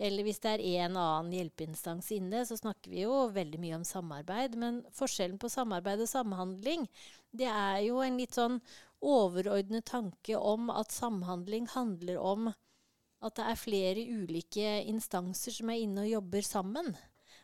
Eller 0.02 0.26
hvis 0.26 0.42
det 0.42 0.56
er 0.56 0.64
en 0.88 0.98
annen 0.98 1.30
hjelpeinstans 1.38 2.08
inne, 2.16 2.42
så 2.50 2.58
snakker 2.58 2.90
vi 2.90 3.04
jo 3.04 3.28
veldig 3.36 3.60
mye 3.62 3.78
om 3.78 3.86
samarbeid. 3.86 4.58
Men 4.58 4.82
forskjellen 4.98 5.38
på 5.38 5.54
samarbeid 5.54 6.02
og 6.02 6.10
samhandling, 6.10 6.90
det 7.38 7.52
er 7.52 7.84
jo 7.86 8.02
en 8.02 8.18
litt 8.18 8.34
sånn 8.34 8.58
overordnet 9.06 9.86
tanke 9.94 10.42
om 10.42 10.74
at 10.74 10.98
samhandling 10.98 11.70
handler 11.76 12.18
om 12.18 12.50
at 12.50 13.38
det 13.38 13.46
er 13.46 13.62
flere 13.62 14.10
ulike 14.10 14.78
instanser 14.90 15.54
som 15.54 15.70
er 15.70 15.86
inne 15.86 16.08
og 16.08 16.16
jobber 16.18 16.50
sammen. 16.50 16.96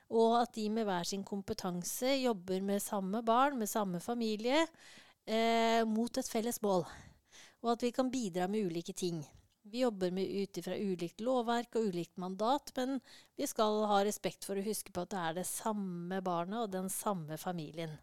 Og 0.09 0.39
at 0.41 0.53
de 0.57 0.65
med 0.73 0.87
hver 0.89 1.05
sin 1.05 1.23
kompetanse 1.25 2.15
jobber 2.23 2.63
med 2.65 2.81
samme 2.81 3.21
barn, 3.25 3.59
med 3.59 3.69
samme 3.69 4.01
familie, 4.01 4.65
eh, 5.25 5.83
mot 5.85 6.17
et 6.17 6.29
felles 6.29 6.61
mål. 6.65 6.87
Og 7.61 7.75
at 7.75 7.83
vi 7.83 7.91
kan 7.93 8.09
bidra 8.09 8.47
med 8.47 8.71
ulike 8.71 8.93
ting. 8.93 9.21
Vi 9.69 9.83
jobber 9.83 10.09
ut 10.09 10.57
ifra 10.57 10.73
ulikt 10.73 11.21
lovverk 11.21 11.75
og 11.77 11.91
ulikt 11.91 12.17
mandat, 12.17 12.71
men 12.75 12.97
vi 13.37 13.45
skal 13.45 13.83
ha 13.91 13.99
respekt 14.01 14.47
for 14.47 14.57
å 14.57 14.65
huske 14.65 14.93
på 14.95 15.03
at 15.03 15.11
det 15.13 15.19
er 15.19 15.33
det 15.41 15.49
samme 15.49 16.21
barnet 16.25 16.63
og 16.63 16.71
den 16.73 16.89
samme 16.89 17.37
familien. 17.37 17.99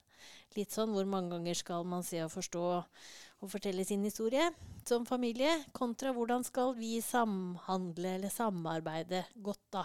Litt 0.56 0.72
sånn 0.72 0.92
hvor 0.94 1.08
mange 1.08 1.34
ganger 1.34 1.58
skal 1.58 1.86
man 1.88 2.04
se 2.06 2.22
og 2.25 2.32
forstå 2.32 2.64
og 2.76 3.50
fortelle 3.50 3.84
sin 3.84 4.04
historie 4.06 4.46
som 4.86 5.04
familie, 5.08 5.52
kontra 5.76 6.12
hvordan 6.14 6.46
skal 6.46 6.72
vi 6.78 7.00
samhandle 7.04 8.14
eller 8.16 8.32
samarbeide 8.32 9.25
godt, 9.34 9.64
da. 9.75 9.84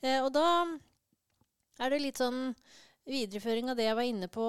Eh, 0.00 0.18
og 0.24 0.32
da 0.34 0.46
er 1.80 1.92
det 1.92 2.02
litt 2.04 2.20
sånn 2.20 2.50
videreføring 3.08 3.70
av 3.72 3.78
det 3.78 3.86
jeg 3.88 3.98
var 3.98 4.08
inne 4.08 4.28
på. 4.32 4.48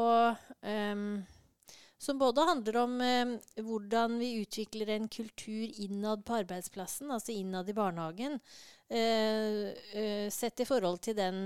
Um, 0.61 1.21
som 2.01 2.17
både 2.17 2.41
handler 2.41 2.77
om 2.81 2.95
um, 2.97 3.33
hvordan 3.61 4.17
vi 4.17 4.31
utvikler 4.41 4.89
en 4.89 5.07
kultur 5.11 5.81
innad 5.83 6.23
på 6.25 6.39
arbeidsplassen, 6.39 7.11
altså 7.13 7.35
innad 7.35 7.69
i 7.69 7.75
barnehagen, 7.77 8.39
uh, 8.89 9.67
uh, 9.69 10.27
sett 10.33 10.63
i 10.63 10.65
forhold 10.65 10.97
til 11.05 11.19
den 11.19 11.43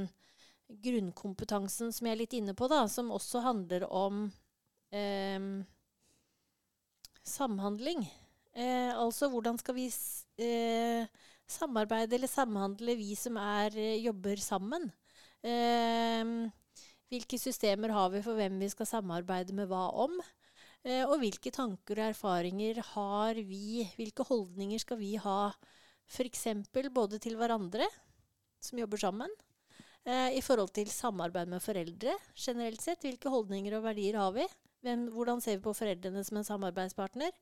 grunnkompetansen 0.85 1.91
som 1.93 2.07
jeg 2.07 2.15
er 2.15 2.21
litt 2.23 2.37
inne 2.39 2.55
på, 2.55 2.69
da, 2.71 2.85
som 2.87 3.11
også 3.11 3.43
handler 3.43 3.83
om 3.91 4.29
um, 4.95 5.49
samhandling. 7.27 8.07
Uh, 8.55 8.95
altså 8.95 9.27
hvordan 9.33 9.59
skal 9.59 9.75
vi 9.75 9.89
samarbeide 11.51 12.15
eller 12.15 12.31
samhandle, 12.31 12.95
vi 12.95 13.11
som 13.19 13.35
er, 13.43 13.75
jobber 13.99 14.39
sammen? 14.39 14.87
Hvilke 15.45 17.37
systemer 17.37 17.93
har 17.93 18.09
vi 18.13 18.23
for 18.25 18.37
hvem 18.39 18.57
vi 18.61 18.69
skal 18.71 18.89
samarbeide 18.89 19.53
med 19.53 19.69
hva 19.69 19.87
om? 20.05 20.17
Eh, 20.85 21.01
og 21.01 21.17
hvilke 21.23 21.49
tanker 21.53 21.97
og 21.97 22.11
erfaringer 22.11 22.81
har 22.93 23.39
vi, 23.41 23.87
hvilke 23.97 24.25
holdninger 24.27 24.81
skal 24.83 24.99
vi 24.99 25.15
ha 25.17 25.49
f.eks. 26.05 26.45
både 26.93 27.17
til 27.21 27.39
hverandre, 27.39 27.87
som 28.61 28.77
jobber 28.77 29.01
sammen, 29.01 29.31
eh, 30.05 30.37
i 30.37 30.43
forhold 30.45 30.69
til 30.75 30.91
samarbeid 30.93 31.49
med 31.49 31.63
foreldre 31.65 32.13
generelt 32.37 32.81
sett. 32.81 33.01
Hvilke 33.01 33.33
holdninger 33.33 33.79
og 33.79 33.87
verdier 33.87 34.19
har 34.21 34.35
vi? 34.37 34.45
Hvem, 34.85 35.07
hvordan 35.15 35.41
ser 35.41 35.57
vi 35.57 35.65
på 35.65 35.73
foreldrene 35.73 36.21
som 36.23 36.37
en 36.37 36.45
samarbeidspartner? 36.45 37.33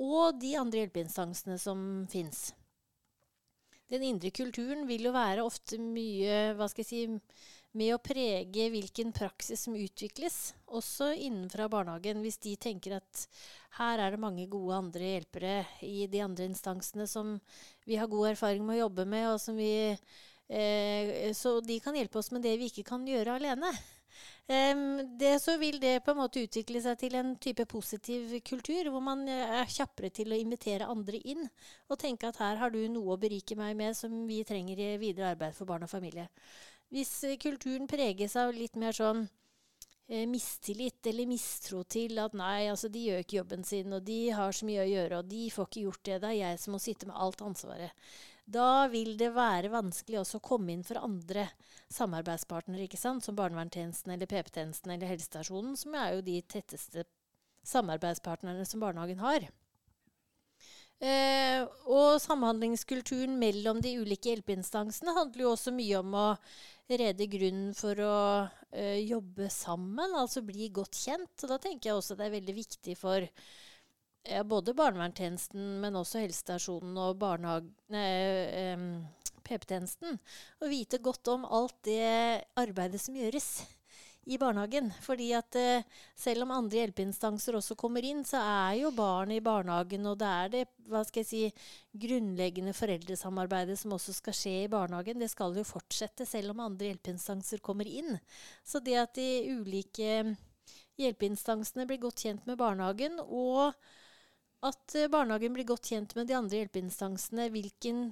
Og 0.00 0.40
de 0.40 0.54
andre 0.56 0.80
hjelpeinstansene 0.80 1.58
som 1.60 2.06
fins. 2.08 2.54
Den 3.90 4.04
indre 4.06 4.30
kulturen 4.30 4.84
vil 4.86 5.08
jo 5.08 5.14
være 5.14 5.42
ofte 5.42 5.80
mye 5.82 6.52
hva 6.58 6.68
skal 6.70 6.84
jeg 6.84 6.90
si, 6.90 7.00
med 7.78 7.94
å 7.94 8.00
prege 8.02 8.66
hvilken 8.72 9.12
praksis 9.14 9.66
som 9.66 9.76
utvikles, 9.78 10.54
også 10.66 11.12
innenfra 11.14 11.68
barnehagen. 11.70 12.22
Hvis 12.24 12.40
de 12.42 12.56
tenker 12.58 12.96
at 12.98 13.26
her 13.78 14.02
er 14.02 14.14
det 14.14 14.22
mange 14.22 14.48
gode 14.50 14.78
andre 14.78 15.12
hjelpere 15.12 15.54
i 15.86 16.08
de 16.10 16.22
andre 16.24 16.48
instansene 16.50 17.06
som 17.10 17.36
vi 17.86 17.98
har 18.00 18.10
god 18.10 18.32
erfaring 18.32 18.66
med 18.66 18.78
å 18.78 18.82
jobbe 18.84 19.06
med, 19.06 19.28
og 19.30 19.38
som 19.42 19.58
vi 19.58 19.70
eh, 20.50 21.30
Så 21.36 21.60
de 21.62 21.78
kan 21.82 21.94
hjelpe 21.94 22.18
oss 22.18 22.32
med 22.34 22.42
det 22.46 22.56
vi 22.58 22.70
ikke 22.72 22.88
kan 22.90 23.06
gjøre 23.06 23.38
alene. 23.38 23.70
Det, 24.50 25.34
så 25.38 25.54
vil 25.60 25.76
det 25.78 26.00
på 26.02 26.10
en 26.10 26.18
måte 26.18 26.42
utvikle 26.42 26.80
seg 26.82 26.96
til 26.98 27.14
en 27.14 27.36
type 27.38 27.62
positiv 27.70 28.32
kultur, 28.42 28.88
hvor 28.90 29.04
man 29.04 29.22
er 29.30 29.68
kjappere 29.70 30.10
til 30.10 30.32
å 30.32 30.38
invitere 30.40 30.88
andre 30.90 31.20
inn 31.22 31.44
og 31.86 32.00
tenke 32.00 32.26
at 32.26 32.40
her 32.42 32.58
har 32.58 32.74
du 32.74 32.80
noe 32.90 33.14
å 33.14 33.20
berike 33.20 33.54
meg 33.58 33.76
med 33.78 33.94
som 33.98 34.24
vi 34.26 34.40
trenger 34.48 34.82
i 34.82 34.88
videre 34.98 35.36
arbeid 35.36 35.54
for 35.54 35.70
barn 35.70 35.86
og 35.86 35.92
familie. 35.92 36.26
Hvis 36.90 37.12
eh, 37.24 37.38
kulturen 37.38 37.86
preges 37.90 38.34
av 38.40 38.50
litt 38.54 38.74
mer 38.80 38.96
sånn 38.96 39.22
eh, 40.10 40.26
mistillit 40.26 41.06
eller 41.06 41.30
mistro 41.30 41.84
til 41.86 42.18
at 42.22 42.34
nei, 42.38 42.66
altså 42.72 42.90
de 42.90 43.04
gjør 43.06 43.22
ikke 43.22 43.38
jobben 43.38 43.62
sin, 43.66 43.94
og 43.94 44.02
de 44.06 44.18
har 44.34 44.56
så 44.56 44.66
mye 44.66 44.82
å 44.82 44.90
gjøre, 44.90 45.22
og 45.22 45.30
de 45.30 45.44
får 45.54 45.70
ikke 45.70 45.84
gjort 45.86 46.04
det, 46.08 46.18
det 46.24 46.32
er 46.32 46.38
jeg 46.40 46.60
som 46.64 46.74
må 46.74 46.82
sitte 46.82 47.10
med 47.10 47.22
alt 47.26 47.46
ansvaret. 47.46 48.10
Da 48.50 48.88
vil 48.90 49.14
det 49.18 49.30
være 49.36 49.70
vanskelig 49.70 50.20
også 50.22 50.40
å 50.40 50.44
komme 50.44 50.72
inn 50.74 50.82
for 50.86 50.98
andre 50.98 51.46
samarbeidspartnere, 51.92 52.88
som 52.98 53.38
barnevernstjenesten 53.38 54.14
eller 54.14 54.30
PP-tjenesten 54.30 54.94
eller 54.94 55.10
helsestasjonen, 55.12 55.76
som 55.78 55.94
er 55.94 56.16
jo 56.16 56.24
de 56.26 56.36
tetteste 56.50 57.06
samarbeidspartnerne 57.66 58.66
som 58.66 58.82
barnehagen 58.82 59.22
har. 59.22 59.46
Eh, 61.00 61.62
og 61.88 62.18
samhandlingskulturen 62.20 63.38
mellom 63.40 63.78
de 63.80 63.94
ulike 64.02 64.34
hjelpeinstansene 64.34 65.14
handler 65.16 65.46
jo 65.46 65.54
også 65.54 65.72
mye 65.72 66.02
om 66.02 66.12
å 66.12 66.26
rede 66.90 67.28
grunnen 67.30 67.72
for 67.78 68.02
å 68.04 68.18
eh, 68.74 68.98
jobbe 69.06 69.48
sammen, 69.54 70.12
altså 70.18 70.42
bli 70.44 70.68
godt 70.74 70.98
kjent. 70.98 71.32
Og 71.40 71.54
da 71.54 71.60
tenker 71.62 71.90
jeg 71.90 72.00
også 72.00 72.18
det 72.18 72.26
er 72.26 72.36
veldig 72.36 72.56
viktig 72.58 72.98
for 73.00 73.24
eh, 74.24 74.42
både 74.42 74.74
barnevernstjenesten, 74.78 75.80
men 75.82 75.98
også 75.98 76.22
helsestasjonen 76.24 76.96
og 77.00 77.26
eh, 77.94 78.86
PP-tjenesten 79.46 80.20
å 80.60 80.70
vite 80.70 81.02
godt 81.02 81.32
om 81.32 81.44
alt 81.48 81.76
det 81.88 82.46
arbeidet 82.60 83.02
som 83.02 83.16
gjøres 83.18 83.52
i 84.30 84.38
barnehagen. 84.38 84.90
Fordi 85.02 85.30
at 85.36 85.56
eh, 85.58 85.86
selv 86.18 86.44
om 86.44 86.52
andre 86.54 86.82
hjelpeinstanser 86.82 87.56
også 87.58 87.76
kommer 87.78 88.04
inn, 88.06 88.22
så 88.28 88.42
er 88.42 88.80
jo 88.82 88.92
barnet 88.94 89.40
i 89.40 89.44
barnehagen, 89.44 90.06
og 90.10 90.18
det 90.20 90.30
er 90.30 90.52
det 90.52 90.64
hva 90.90 91.02
skal 91.06 91.24
jeg 91.24 91.30
si, 91.30 91.64
grunnleggende 92.04 92.74
foreldresamarbeidet 92.76 93.78
som 93.80 93.96
også 93.96 94.14
skal 94.16 94.36
skje 94.36 94.54
i 94.64 94.70
barnehagen. 94.72 95.22
Det 95.22 95.30
skal 95.32 95.56
jo 95.56 95.66
fortsette 95.66 96.28
selv 96.28 96.54
om 96.54 96.62
andre 96.66 96.92
hjelpeinstanser 96.92 97.64
kommer 97.64 97.88
inn. 97.88 98.18
Så 98.66 98.82
det 98.84 98.98
at 99.00 99.16
de 99.18 99.56
ulike 99.56 100.36
hjelpeinstansene 101.00 101.86
blir 101.88 102.02
godt 102.02 102.26
kjent 102.26 102.46
med 102.48 102.60
barnehagen, 102.60 103.18
og 103.24 103.72
at 104.66 104.96
eh, 104.98 105.08
barnehagen 105.12 105.54
blir 105.56 105.68
godt 105.68 105.90
kjent 105.92 106.14
med 106.16 106.28
de 106.28 106.36
andre 106.36 106.60
hjelpeinstansene, 106.60 107.48
hvilken 107.54 108.10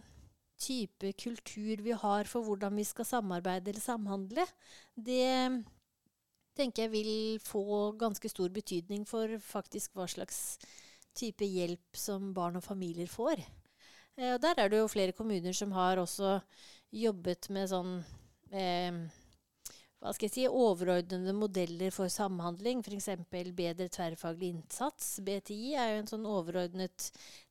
type 0.59 1.13
kultur 1.21 1.83
vi 1.85 1.95
har 1.95 2.27
for 2.27 2.47
hvordan 2.47 2.79
vi 2.81 2.87
skal 2.89 3.07
samarbeide 3.07 3.71
eller 3.71 3.85
samhandle, 3.85 4.47
det 4.97 5.63
tenker 6.59 6.87
jeg 6.87 6.93
vil 6.93 7.13
få 7.45 7.93
ganske 8.01 8.31
stor 8.33 8.51
betydning 8.51 9.05
for 9.07 9.37
faktisk 9.45 9.95
hva 9.95 10.09
slags 10.11 10.59
type 11.19 11.47
hjelp 11.47 11.99
som 11.99 12.33
barn 12.35 12.59
og 12.59 12.67
familier 12.67 13.11
får. 13.11 13.45
Eh, 14.19 14.35
der 14.43 14.59
er 14.59 14.71
det 14.71 14.83
jo 14.83 14.91
flere 14.91 15.15
kommuner 15.15 15.55
som 15.55 15.73
har 15.77 16.01
også 16.03 16.39
jobbet 16.95 17.51
med 17.55 17.71
sånn 17.71 17.95
eh, 18.51 19.05
hva 19.99 20.13
skal 20.15 20.29
jeg 20.29 20.35
si, 20.35 20.45
overordnede 20.47 21.35
modeller 21.35 21.91
for 21.95 22.11
samhandling, 22.13 22.85
f.eks. 22.87 23.09
bedre 23.57 23.89
tverrfaglig 23.91 24.53
innsats. 24.55 25.17
BTI 25.27 25.73
er 25.75 25.93
jo 25.93 26.03
en 26.05 26.11
sånn 26.13 26.29
overordnet 26.29 27.09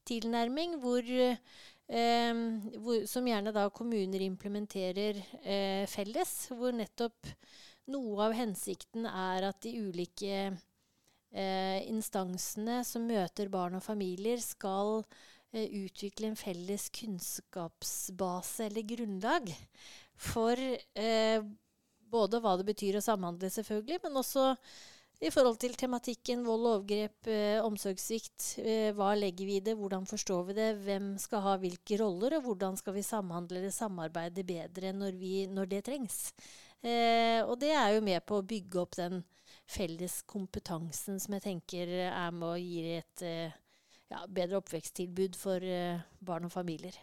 tilnærming 0.07 0.77
hvor, 0.79 1.03
eh, 1.03 2.39
hvor, 2.79 3.03
som 3.11 3.27
gjerne 3.27 3.51
da 3.55 3.67
kommuner 3.67 4.23
implementerer 4.23 5.19
eh, 5.43 5.83
felles. 5.91 6.37
Hvor 6.55 6.71
nettopp 6.77 7.33
noe 7.91 8.29
av 8.29 8.37
hensikten 8.39 9.09
er 9.11 9.49
at 9.49 9.59
de 9.67 9.75
ulike 9.83 10.39
eh, 10.47 11.79
instansene 11.91 12.79
som 12.87 13.11
møter 13.11 13.51
barn 13.51 13.75
og 13.75 13.83
familier, 13.83 14.39
skal 14.39 15.01
eh, 15.51 15.67
utvikle 15.83 16.31
en 16.31 16.39
felles 16.39 16.87
kunnskapsbase 16.95 18.71
eller 18.71 18.87
grunnlag 18.95 19.51
for 20.15 20.55
eh, 20.55 21.43
både 22.11 22.41
hva 22.43 22.55
det 22.59 22.67
betyr 22.67 22.99
å 22.99 23.03
samhandle, 23.03 23.49
selvfølgelig, 23.53 23.99
men 24.03 24.21
også 24.21 24.51
i 25.17 25.31
forhold 25.33 25.57
til 25.61 25.73
tematikken 25.73 26.43
vold 26.45 26.65
og 26.67 26.73
overgrep, 26.75 27.29
eh, 27.33 27.57
omsorgssvikt. 27.65 28.59
Eh, 28.61 28.91
hva 28.93 29.15
legger 29.17 29.49
vi 29.49 29.55
i 29.57 29.63
det, 29.65 29.73
hvordan 29.79 30.05
forstår 30.05 30.43
vi 30.49 30.57
det, 30.59 30.67
hvem 30.85 31.15
skal 31.21 31.41
ha 31.41 31.55
hvilke 31.57 31.97
roller, 32.03 32.37
og 32.37 32.45
hvordan 32.45 32.77
skal 32.77 32.93
vi 32.93 33.05
samhandle 33.05 33.63
eller 33.63 33.73
samarbeide 33.73 34.45
bedre 34.45 34.93
når, 34.93 35.17
vi, 35.17 35.33
når 35.49 35.71
det 35.73 35.83
trengs. 35.89 36.19
Eh, 36.85 37.41
og 37.41 37.57
det 37.59 37.73
er 37.73 37.95
jo 37.95 38.05
med 38.05 38.21
på 38.29 38.37
å 38.37 38.45
bygge 38.45 38.83
opp 38.83 38.97
den 38.99 39.23
felles 39.67 40.21
kompetansen 40.29 41.17
som 41.19 41.33
jeg 41.35 41.43
tenker 41.47 41.89
er 42.07 42.35
med 42.35 42.47
å 42.47 42.59
gi 42.61 42.83
et 42.99 43.23
eh, 43.25 43.55
ja, 44.11 44.21
bedre 44.29 44.61
oppveksttilbud 44.61 45.37
for 45.39 45.63
eh, 45.63 46.03
barn 46.23 46.47
og 46.47 46.53
familier. 46.53 46.95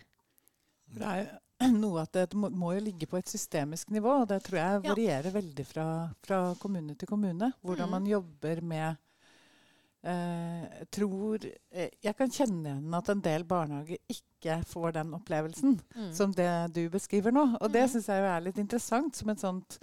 Det 0.95 1.11
er 1.11 1.33
noe 1.85 2.05
at 2.05 2.13
det 2.17 2.39
må, 2.39 2.51
må, 2.53 2.75
jo 2.77 2.85
ligge 2.85 3.09
på 3.11 3.19
et 3.21 3.31
systemisk 3.31 3.91
nivå. 3.95 4.21
og 4.23 4.29
Det 4.31 4.41
tror 4.47 4.61
jeg 4.61 4.85
varierer 4.89 5.31
ja. 5.31 5.35
veldig 5.39 5.67
fra, 5.69 5.89
fra, 6.25 6.45
kommune 6.61 6.97
til 6.99 7.11
kommune. 7.11 7.53
Hvordan 7.63 7.91
mm. 7.91 7.95
man 7.97 8.09
jobber 8.11 8.63
med 8.75 8.89
eh, 10.03 10.81
tror, 10.95 11.47
eh, 11.71 11.91
Jeg 12.03 12.17
kan 12.17 12.33
kjenne 12.33 12.73
igjen 12.73 12.99
at 13.01 13.13
en 13.13 13.25
del 13.25 13.47
barnehager 13.49 14.17
ikke 14.17 14.61
får 14.69 14.99
den 14.99 15.15
opplevelsen 15.17 15.79
mm. 15.81 16.11
som 16.17 16.35
det 16.37 16.51
du 16.77 16.85
beskriver 16.93 17.35
nå. 17.35 17.47
Og 17.61 17.71
mm. 17.71 17.73
det 17.77 17.87
syns 17.93 18.11
jeg 18.13 18.29
er 18.31 18.45
litt 18.45 18.61
interessant 18.61 19.17
som 19.17 19.33
et 19.33 19.45
sånt 19.45 19.79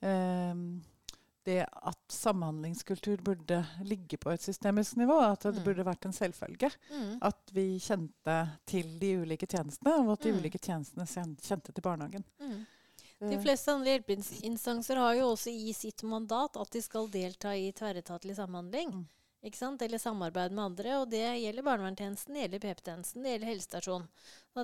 eh, 0.00 0.54
det 1.50 1.60
at 1.66 2.00
samhandlingskultur 2.14 3.20
burde 3.26 3.60
ligge 3.84 4.18
på 4.22 4.32
et 4.32 4.42
systemisk 4.42 4.96
nivå. 5.00 5.18
At 5.26 5.44
det 5.48 5.58
mm. 5.58 5.64
burde 5.66 5.86
vært 5.90 6.08
en 6.08 6.16
selvfølge. 6.16 6.70
Mm. 6.94 7.14
At 7.26 7.54
vi 7.54 7.66
kjente 7.82 8.40
til 8.70 8.98
de 9.02 9.14
ulike 9.24 9.48
tjenestene, 9.50 9.98
og 10.04 10.14
at 10.14 10.26
de 10.26 10.34
mm. 10.34 10.42
ulike 10.42 10.62
tjenestene 10.62 11.08
kjente 11.10 11.74
til 11.74 11.84
barnehagen. 11.84 12.26
Mm. 12.40 12.60
De 13.20 13.36
fleste 13.42 13.72
andre 13.72 13.98
hjelpeinstanser 13.98 14.96
har 14.96 15.18
jo 15.18 15.32
også 15.34 15.52
i 15.52 15.74
sitt 15.76 16.00
mandat 16.08 16.56
at 16.56 16.70
de 16.72 16.80
skal 16.80 17.10
delta 17.12 17.52
i 17.52 17.68
tverretatlig 17.76 18.38
samhandling. 18.38 18.94
Eller 19.42 19.98
samarbeid 19.98 20.52
med 20.52 20.64
andre. 20.64 20.98
Og 21.00 21.08
det 21.10 21.22
gjelder 21.40 21.64
barnevernstjenesten, 21.64 22.34
det 22.34 22.42
gjelder 22.42 22.60
PP-tjenesten, 22.64 23.22
det 23.22 23.30
gjelder 23.30 23.48
helsestasjon. 23.48 24.08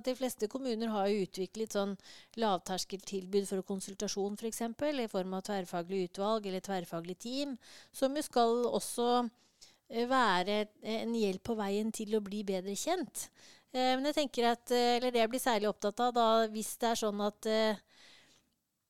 de 0.04 0.14
fleste 0.14 0.48
kommuner 0.48 0.88
har 0.88 1.08
utviklet 1.08 1.72
sånn 1.72 1.96
lavterskeltilbud 2.36 3.48
for 3.48 3.62
konsultasjon 3.62 4.36
f.eks. 4.36 4.62
For 4.76 5.00
i 5.00 5.08
form 5.08 5.34
av 5.34 5.46
tverrfaglig 5.48 6.10
utvalg 6.10 6.46
eller 6.46 6.60
tverrfaglig 6.60 7.18
team, 7.18 7.56
som 7.92 8.14
jo 8.16 8.22
skal 8.22 8.66
også 8.66 9.08
eh, 9.88 10.06
være 10.06 10.66
en 10.82 11.14
hjelp 11.14 11.42
på 11.42 11.56
veien 11.56 11.92
til 11.92 12.14
å 12.14 12.20
bli 12.20 12.44
bedre 12.44 12.76
kjent. 12.76 13.30
Eh, 13.72 13.96
men 13.96 14.04
jeg 14.10 14.20
tenker 14.20 14.52
at, 14.52 14.70
eh, 14.70 14.98
eller 14.98 15.10
det 15.10 15.24
jeg 15.24 15.32
blir 15.32 15.46
særlig 15.46 15.72
opptatt 15.72 16.00
av 16.04 16.12
da, 16.12 16.28
hvis 16.52 16.76
det 16.76 16.92
er 16.92 17.00
sånn 17.00 17.24
at 17.24 17.52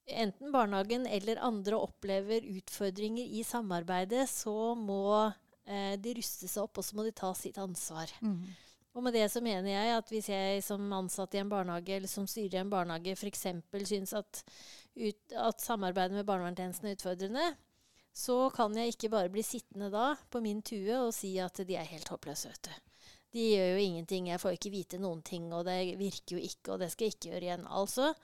enten 0.06 0.52
barnehagen 0.54 1.06
eller 1.06 1.38
andre 1.42 1.78
opplever 1.78 2.42
utfordringer 2.58 3.26
i 3.38 3.42
samarbeidet, 3.46 4.26
så 4.30 4.74
må 4.78 5.32
Eh, 5.66 5.96
de 5.98 6.14
ruster 6.14 6.50
seg 6.50 6.62
opp, 6.62 6.78
og 6.78 6.86
så 6.86 6.96
må 6.96 7.04
de 7.06 7.12
ta 7.16 7.32
sitt 7.34 7.58
ansvar. 7.58 8.12
Mm. 8.22 8.54
Og 8.96 9.04
med 9.04 9.12
det 9.12 9.26
så 9.28 9.42
mener 9.44 9.68
jeg 9.68 9.92
at 9.92 10.10
hvis 10.12 10.30
jeg 10.32 10.62
som 10.64 10.84
ansatt 10.96 11.34
i 11.36 11.42
en 11.42 11.50
barnehage 11.52 11.98
eller 11.98 12.08
som 12.08 12.28
styrer 12.30 12.56
i 12.56 12.62
en 12.62 12.72
barnehage 12.72 13.12
f.eks. 13.18 13.44
syns 13.84 14.14
at, 14.16 14.40
ut, 14.96 15.34
at 15.36 15.60
samarbeidet 15.60 16.16
med 16.16 16.28
barnevernstjenesten 16.28 16.88
er 16.88 16.96
utfordrende, 16.96 17.50
så 18.16 18.38
kan 18.56 18.72
jeg 18.78 18.94
ikke 18.94 19.12
bare 19.12 19.32
bli 19.32 19.44
sittende 19.44 19.90
da 19.92 20.14
på 20.32 20.40
min 20.40 20.62
tue 20.64 20.96
og 20.96 21.12
si 21.12 21.34
at 21.42 21.60
de 21.68 21.76
er 21.76 21.90
helt 21.90 22.08
håpløse, 22.08 22.48
vet 22.48 22.70
du. 22.70 23.02
De 23.36 23.44
gjør 23.50 23.74
jo 23.74 23.82
ingenting, 23.84 24.30
jeg 24.30 24.40
får 24.40 24.56
ikke 24.56 24.72
vite 24.72 25.00
noen 25.02 25.20
ting, 25.26 25.50
og 25.52 25.66
det 25.68 25.76
virker 26.00 26.38
jo 26.38 26.46
ikke, 26.46 26.72
og 26.72 26.80
det 26.80 26.88
skal 26.94 27.04
jeg 27.04 27.16
ikke 27.16 27.32
gjøre 27.34 27.44
igjen. 27.44 27.66
Altså, 27.68 28.14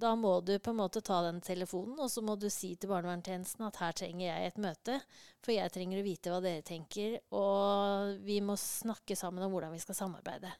da 0.00 0.14
må 0.16 0.40
du 0.40 0.54
på 0.58 0.72
en 0.72 0.80
måte 0.80 1.02
ta 1.04 1.20
den 1.26 1.40
telefonen, 1.44 1.98
og 2.00 2.10
så 2.10 2.22
må 2.24 2.36
du 2.40 2.48
si 2.50 2.72
til 2.76 2.90
barnevernstjenesten 2.90 3.66
at 3.66 3.78
her 3.82 3.94
trenger 3.96 4.26
jeg 4.26 4.48
et 4.48 4.60
møte, 4.64 4.98
for 5.44 5.54
jeg 5.54 5.72
trenger 5.74 6.00
å 6.00 6.06
vite 6.06 6.32
hva 6.32 6.40
dere 6.42 6.64
tenker, 6.66 7.20
og 7.36 8.18
vi 8.24 8.40
må 8.44 8.56
snakke 8.58 9.16
sammen 9.18 9.44
om 9.44 9.54
hvordan 9.54 9.74
vi 9.74 9.82
skal 9.84 9.98
samarbeide. 9.98 10.52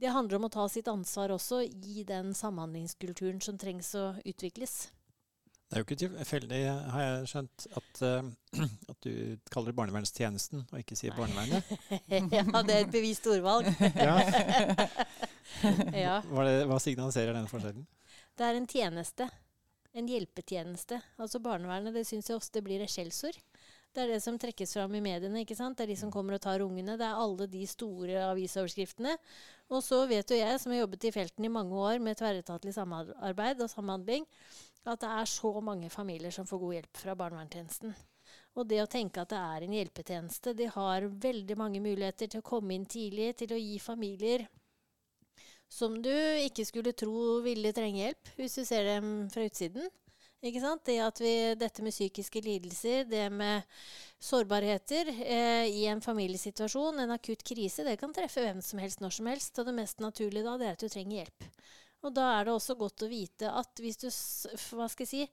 Det 0.00 0.12
handler 0.14 0.38
om 0.38 0.48
å 0.48 0.52
ta 0.52 0.64
sitt 0.72 0.88
ansvar 0.88 1.32
også 1.34 1.60
i 1.64 2.04
den 2.08 2.32
samhandlingskulturen 2.36 3.40
som 3.44 3.58
trengs 3.60 3.92
å 3.98 4.14
utvikles. 4.24 4.86
Det 5.70 5.76
er 5.76 5.82
jo 5.82 5.86
ikke 5.86 5.98
tilfeldig, 6.00 6.60
har 6.90 7.02
jeg 7.04 7.26
skjønt, 7.30 7.66
at, 7.78 8.00
uh, 8.02 8.30
at, 8.90 8.96
du 9.06 9.36
kaller 9.52 9.70
det 9.70 9.78
barnevernstjenesten 9.78 10.64
og 10.64 10.80
ikke 10.80 10.96
sier 10.98 11.14
barnevernet. 11.14 11.68
ja, 12.38 12.42
det 12.66 12.74
er 12.74 12.80
et 12.80 12.90
bevisst 12.90 13.28
ordvalg. 13.30 13.68
ja. 13.94 14.16
ja. 16.06 16.16
Hva 16.26 16.80
signaliserer 16.82 17.36
den 17.36 17.46
forskjellen? 17.50 17.86
Det 18.40 18.46
er 18.48 18.56
en 18.56 18.64
tjeneste. 18.64 19.26
En 19.92 20.06
hjelpetjeneste. 20.08 20.96
Altså 21.20 21.42
Barnevernet 21.44 21.92
det 21.92 22.06
syns 22.08 22.30
jeg 22.30 22.38
ofte 22.40 22.62
blir 22.64 22.80
et 22.80 22.88
skjellsord. 22.88 23.36
Det 23.92 24.00
er 24.00 24.12
det 24.14 24.20
som 24.24 24.38
trekkes 24.40 24.72
fram 24.78 24.94
i 24.96 25.02
mediene. 25.04 25.42
ikke 25.42 25.58
sant? 25.58 25.76
Det 25.76 25.84
er 25.84 25.90
de 25.92 25.96
som 26.00 26.12
kommer 26.14 26.38
og 26.38 26.40
tar 26.40 26.62
ungene. 26.64 26.94
Det 26.96 27.04
er 27.04 27.20
alle 27.20 27.44
de 27.52 27.66
store 27.68 28.22
avisoverskriftene. 28.30 29.12
Og 29.68 29.82
så 29.84 29.98
vet 30.08 30.32
jo 30.32 30.38
jeg, 30.38 30.60
som 30.62 30.72
har 30.72 30.80
jobbet 30.80 31.04
i 31.04 31.12
felten 31.18 31.44
i 31.44 31.52
mange 31.52 31.76
år 31.76 32.00
med 32.00 32.16
tverretatlig 32.16 32.72
samarbeid 32.78 33.60
og 33.60 33.68
samhandling, 33.74 34.24
at 34.88 35.04
det 35.04 35.10
er 35.18 35.28
så 35.28 35.52
mange 35.60 35.90
familier 35.92 36.32
som 36.32 36.48
får 36.48 36.62
god 36.62 36.74
hjelp 36.78 37.02
fra 37.02 37.16
barnevernstjenesten. 37.20 37.92
Og 38.56 38.70
det 38.72 38.80
å 38.80 38.88
tenke 38.88 39.20
at 39.20 39.34
det 39.34 39.42
er 39.42 39.66
en 39.66 39.74
hjelpetjeneste 39.74 40.54
De 40.56 40.70
har 40.70 41.04
veldig 41.28 41.56
mange 41.58 41.82
muligheter 41.82 42.30
til 42.30 42.40
å 42.40 42.46
komme 42.46 42.72
inn 42.72 42.88
tidlig, 42.88 43.34
til 43.42 43.52
å 43.52 43.60
gi 43.60 43.76
familier 43.82 44.46
som 45.70 45.94
du 46.02 46.12
ikke 46.42 46.66
skulle 46.66 46.92
tro 46.98 47.40
ville 47.44 47.72
trenge 47.72 48.02
hjelp, 48.02 48.34
hvis 48.36 48.58
du 48.58 48.64
ser 48.66 48.88
dem 48.88 49.10
fra 49.30 49.46
utsiden. 49.46 49.86
Ikke 50.40 50.62
sant? 50.62 50.82
Det 50.88 50.96
at 51.04 51.20
vi, 51.20 51.32
dette 51.60 51.84
med 51.84 51.92
psykiske 51.92 52.40
lidelser, 52.40 53.04
det 53.10 53.26
med 53.32 53.66
sårbarheter 54.24 55.10
eh, 55.20 55.66
i 55.68 55.84
en 55.92 56.00
familiesituasjon, 56.00 57.02
en 57.02 57.12
akutt 57.12 57.44
krise, 57.44 57.84
det 57.84 57.98
kan 58.00 58.14
treffe 58.16 58.42
hvem 58.46 58.62
som 58.64 58.80
helst 58.80 59.04
når 59.04 59.18
som 59.18 59.28
helst. 59.28 59.60
Og 59.60 59.68
det 59.68 59.76
mest 59.76 60.00
naturlige 60.00 60.46
da, 60.48 60.56
det 60.56 60.70
er 60.70 60.78
at 60.78 60.84
du 60.84 60.88
trenger 60.88 61.20
hjelp. 61.20 61.48
Og 62.00 62.14
da 62.16 62.30
er 62.38 62.48
det 62.48 62.54
også 62.56 62.78
godt 62.80 63.04
å 63.04 63.10
vite 63.10 63.52
at 63.52 63.84
hvis 63.84 64.00
du 64.00 64.08
hva 64.08 64.88
skal 64.88 65.04
jeg 65.04 65.10
si, 65.12 65.24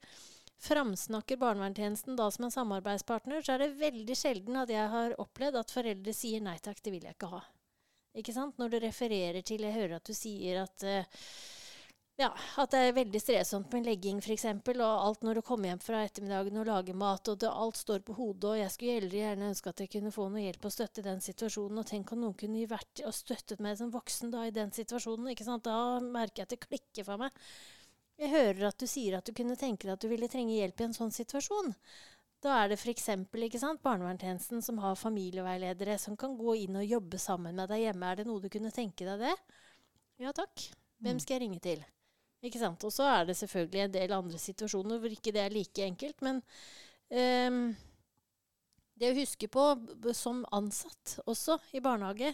framsnakker 0.68 1.38
barnevernstjenesten 1.40 2.18
da 2.18 2.28
som 2.34 2.44
en 2.44 2.52
samarbeidspartner, 2.52 3.40
så 3.42 3.54
er 3.54 3.64
det 3.64 3.78
veldig 3.80 4.16
sjelden 4.18 4.60
at 4.60 4.72
jeg 4.72 4.90
har 4.92 5.16
opplevd 5.22 5.62
at 5.62 5.72
foreldre 5.72 6.12
sier 6.12 6.44
nei 6.44 6.58
takk, 6.60 6.82
det 6.84 6.92
vil 6.92 7.08
jeg 7.08 7.16
ikke 7.16 7.32
ha. 7.32 7.46
Ikke 8.18 8.34
sant? 8.34 8.58
Når 8.58 8.74
du 8.74 8.80
refererer 8.82 9.44
til 9.46 9.62
Jeg 9.66 9.76
hører 9.76 9.98
at 10.00 10.08
du 10.08 10.16
sier 10.16 10.64
at 10.64 10.84
uh, 10.84 11.22
ja, 12.18 12.32
at 12.58 12.72
det 12.74 12.78
er 12.82 12.96
veldig 12.96 13.18
strevsomt 13.22 13.74
med 13.76 13.84
legging 13.86 14.18
f.eks. 14.18 14.44
Og 14.50 14.80
alt 14.82 15.22
når 15.22 15.38
du 15.38 15.42
kommer 15.46 15.70
hjem 15.70 15.82
fra 15.84 16.00
ettermiddagen 16.02 16.58
og 16.58 16.66
lager 16.66 16.96
mat, 16.98 17.30
og 17.30 17.38
det, 17.38 17.46
alt 17.46 17.78
står 17.78 18.02
på 18.08 18.16
hodet. 18.18 18.48
Og 18.50 18.58
jeg 18.58 18.72
skulle 18.74 18.96
heller 18.96 19.14
gjerne 19.20 19.50
ønske 19.52 19.70
at 19.70 19.82
jeg 19.84 19.92
kunne 19.92 20.10
få 20.10 20.26
noe 20.26 20.42
hjelp 20.42 20.66
og 20.66 20.74
støtte 20.74 21.04
i 21.04 21.06
den 21.06 21.22
situasjonen. 21.22 21.78
Og 21.78 21.86
tenk 21.86 22.10
om 22.10 22.24
noen 22.24 22.34
kunne 22.40 22.66
vært 22.66 23.04
og 23.06 23.14
støttet 23.14 23.62
meg 23.62 23.78
som 23.78 23.94
voksen 23.94 24.34
da 24.34 24.48
i 24.48 24.54
den 24.56 24.74
situasjonen. 24.74 25.30
ikke 25.30 25.46
sant? 25.46 25.68
Da 25.70 26.00
merker 26.02 26.42
jeg 26.42 26.48
at 26.48 26.56
det 26.56 26.62
klikker 26.66 27.06
for 27.06 27.22
meg. 27.22 27.46
Jeg 28.18 28.34
hører 28.34 28.66
at 28.72 28.82
du 28.82 28.90
sier 28.90 29.20
at 29.20 29.30
du 29.30 29.30
kunne 29.38 29.54
tenke 29.54 29.86
deg 29.86 29.94
at 29.94 30.02
du 30.02 30.10
ville 30.10 30.26
trenge 30.32 30.58
hjelp 30.58 30.82
i 30.82 30.88
en 30.88 30.98
sånn 30.98 31.14
situasjon. 31.14 31.70
Da 32.44 32.54
er 32.60 32.70
det 32.70 32.78
f.eks. 32.78 33.08
barnevernstjenesten 33.82 34.62
som 34.62 34.78
har 34.82 34.98
familieveiledere 34.98 35.96
som 35.98 36.16
kan 36.16 36.36
gå 36.38 36.54
inn 36.62 36.78
og 36.78 36.86
jobbe 36.86 37.18
sammen 37.18 37.56
med 37.58 37.70
deg 37.72 37.88
hjemme. 37.88 38.10
Er 38.10 38.20
det 38.20 38.28
noe 38.28 38.42
du 38.42 38.48
kunne 38.52 38.70
tenke 38.74 39.08
deg 39.08 39.24
det? 39.26 39.34
Ja 40.22 40.34
takk. 40.34 40.68
Hvem 41.02 41.18
mm. 41.18 41.22
skal 41.24 41.36
jeg 41.36 41.44
ringe 41.46 41.62
til? 41.62 41.82
Ikke 42.46 42.60
sant? 42.62 42.84
Og 42.86 42.94
så 42.94 43.08
er 43.10 43.26
det 43.26 43.38
selvfølgelig 43.40 43.84
en 43.84 43.94
del 43.96 44.14
andre 44.14 44.38
situasjoner 44.38 45.02
hvor 45.02 45.14
ikke 45.14 45.34
det 45.34 45.42
er 45.42 45.54
like 45.54 45.82
enkelt. 45.82 46.22
Men 46.22 46.38
um, 47.10 47.62
det 48.98 49.12
å 49.12 49.18
huske 49.18 49.48
på 49.50 49.64
som 50.16 50.44
ansatt 50.54 51.18
også 51.30 51.58
i 51.74 51.82
barnehage, 51.82 52.32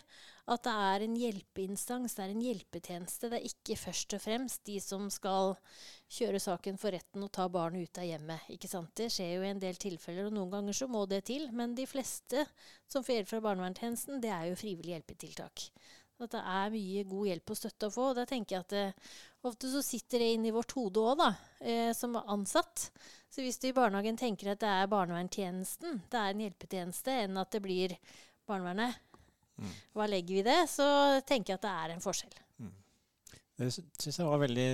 at 0.48 0.64
det 0.64 0.74
er 0.88 1.04
en 1.04 1.16
hjelpeinstans, 1.16 2.16
det 2.16 2.24
er 2.24 2.32
en 2.32 2.44
hjelpetjeneste. 2.44 3.30
Det 3.32 3.40
er 3.40 3.48
ikke 3.48 3.80
først 3.80 4.16
og 4.16 4.24
fremst 4.24 4.64
de 4.68 4.78
som 4.84 5.08
skal 5.12 5.56
kjøre 6.14 6.40
saken 6.42 6.78
for 6.80 6.94
retten 6.94 7.24
og 7.26 7.32
ta 7.34 7.48
barnet 7.52 7.88
ut 7.88 7.98
av 8.00 8.06
hjemmet. 8.06 8.46
Ikke 8.54 8.70
sant? 8.70 8.92
Det 8.96 9.10
skjer 9.12 9.34
jo 9.36 9.42
i 9.44 9.50
en 9.50 9.62
del 9.62 9.78
tilfeller, 9.80 10.28
og 10.28 10.36
noen 10.36 10.52
ganger 10.52 10.76
så 10.78 10.88
må 10.90 11.04
det 11.10 11.24
til. 11.30 11.48
Men 11.52 11.74
de 11.74 11.86
fleste 11.90 12.46
som 12.90 13.04
får 13.04 13.18
hjelp 13.18 13.30
fra 13.32 13.42
barnevernstjenesten, 13.48 14.20
det 14.22 14.30
er 14.32 14.48
jo 14.50 14.58
frivillig 14.60 14.94
hjelpetiltak. 14.94 15.68
At 16.22 16.30
det 16.30 16.42
er 16.46 16.70
mye 16.70 17.04
god 17.10 17.26
hjelp 17.26 17.50
og 17.50 17.58
støtte 17.58 17.88
å 17.90 17.94
få. 17.94 18.10
Og 18.12 18.18
da 18.20 18.24
tenker 18.30 18.56
jeg 18.56 18.64
at 18.64 18.74
det, 18.76 18.84
ofte 19.50 19.70
så 19.72 19.82
sitter 19.84 20.22
det 20.22 20.28
inni 20.36 20.54
vårt 20.54 20.76
hode 20.78 21.02
òg, 21.02 21.16
da, 21.18 21.30
eh, 21.60 21.90
som 21.98 22.14
ansatt. 22.22 22.88
Så 23.34 23.42
hvis 23.42 23.58
du 23.58 23.66
i 23.68 23.74
barnehagen 23.76 24.16
tenker 24.16 24.52
at 24.52 24.62
det 24.62 24.70
er 24.70 24.92
barnevernstjenesten, 24.92 26.04
det 26.12 26.20
er 26.20 26.30
en 26.30 26.44
hjelpetjeneste, 26.46 27.18
enn 27.24 27.42
at 27.42 27.50
det 27.50 27.64
blir 27.66 27.98
barnevernet, 28.46 29.00
Mm. 29.54 29.70
hva 29.94 30.08
legger 30.10 30.34
vi 30.34 30.40
i 30.40 30.42
det, 30.42 30.56
så 30.66 30.84
tenker 31.22 31.52
jeg 31.52 31.60
at 31.60 31.62
det 31.62 31.70
er 31.70 31.92
en 31.94 32.00
forskjell. 32.02 32.32
Det 33.54 33.68
syns 33.70 34.16
jeg 34.18 34.26
var 34.26 34.40
veldig 34.42 34.64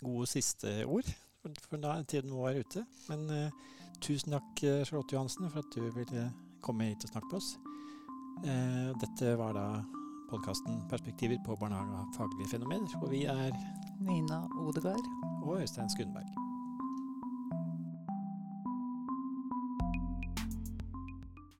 gode 0.00 0.26
siste 0.30 0.80
ord, 0.86 1.08
for, 1.42 1.62
for 1.68 1.82
da 1.82 1.96
er 1.98 2.08
tiden 2.08 2.34
vår 2.34 2.60
ute. 2.64 2.84
Men 3.08 3.26
eh, 3.34 3.56
tusen 4.02 4.36
takk, 4.36 4.64
eh, 4.64 4.84
Charlotte 4.84 5.16
Johansen, 5.16 5.48
for 5.50 5.64
at 5.64 5.72
du 5.76 5.88
ville 5.96 6.26
komme 6.64 6.90
hit 6.90 7.06
og 7.06 7.14
snakke 7.14 7.30
med 7.30 7.40
oss. 7.40 7.50
Eh, 8.44 8.90
dette 9.00 9.38
var 9.38 9.56
da 9.56 9.66
podkasten 10.30 10.84
'Perspektiver 10.88 11.38
på 11.46 11.56
barnehage 11.60 11.98
og 12.02 12.14
faglige 12.16 12.50
fenomener', 12.52 13.02
og 13.02 13.10
vi 13.10 13.24
er 13.24 13.50
Nina 14.00 14.46
Odegaard. 14.60 15.06
og 15.42 15.60
Øystein 15.60 15.90
Skundberg. 15.90 16.49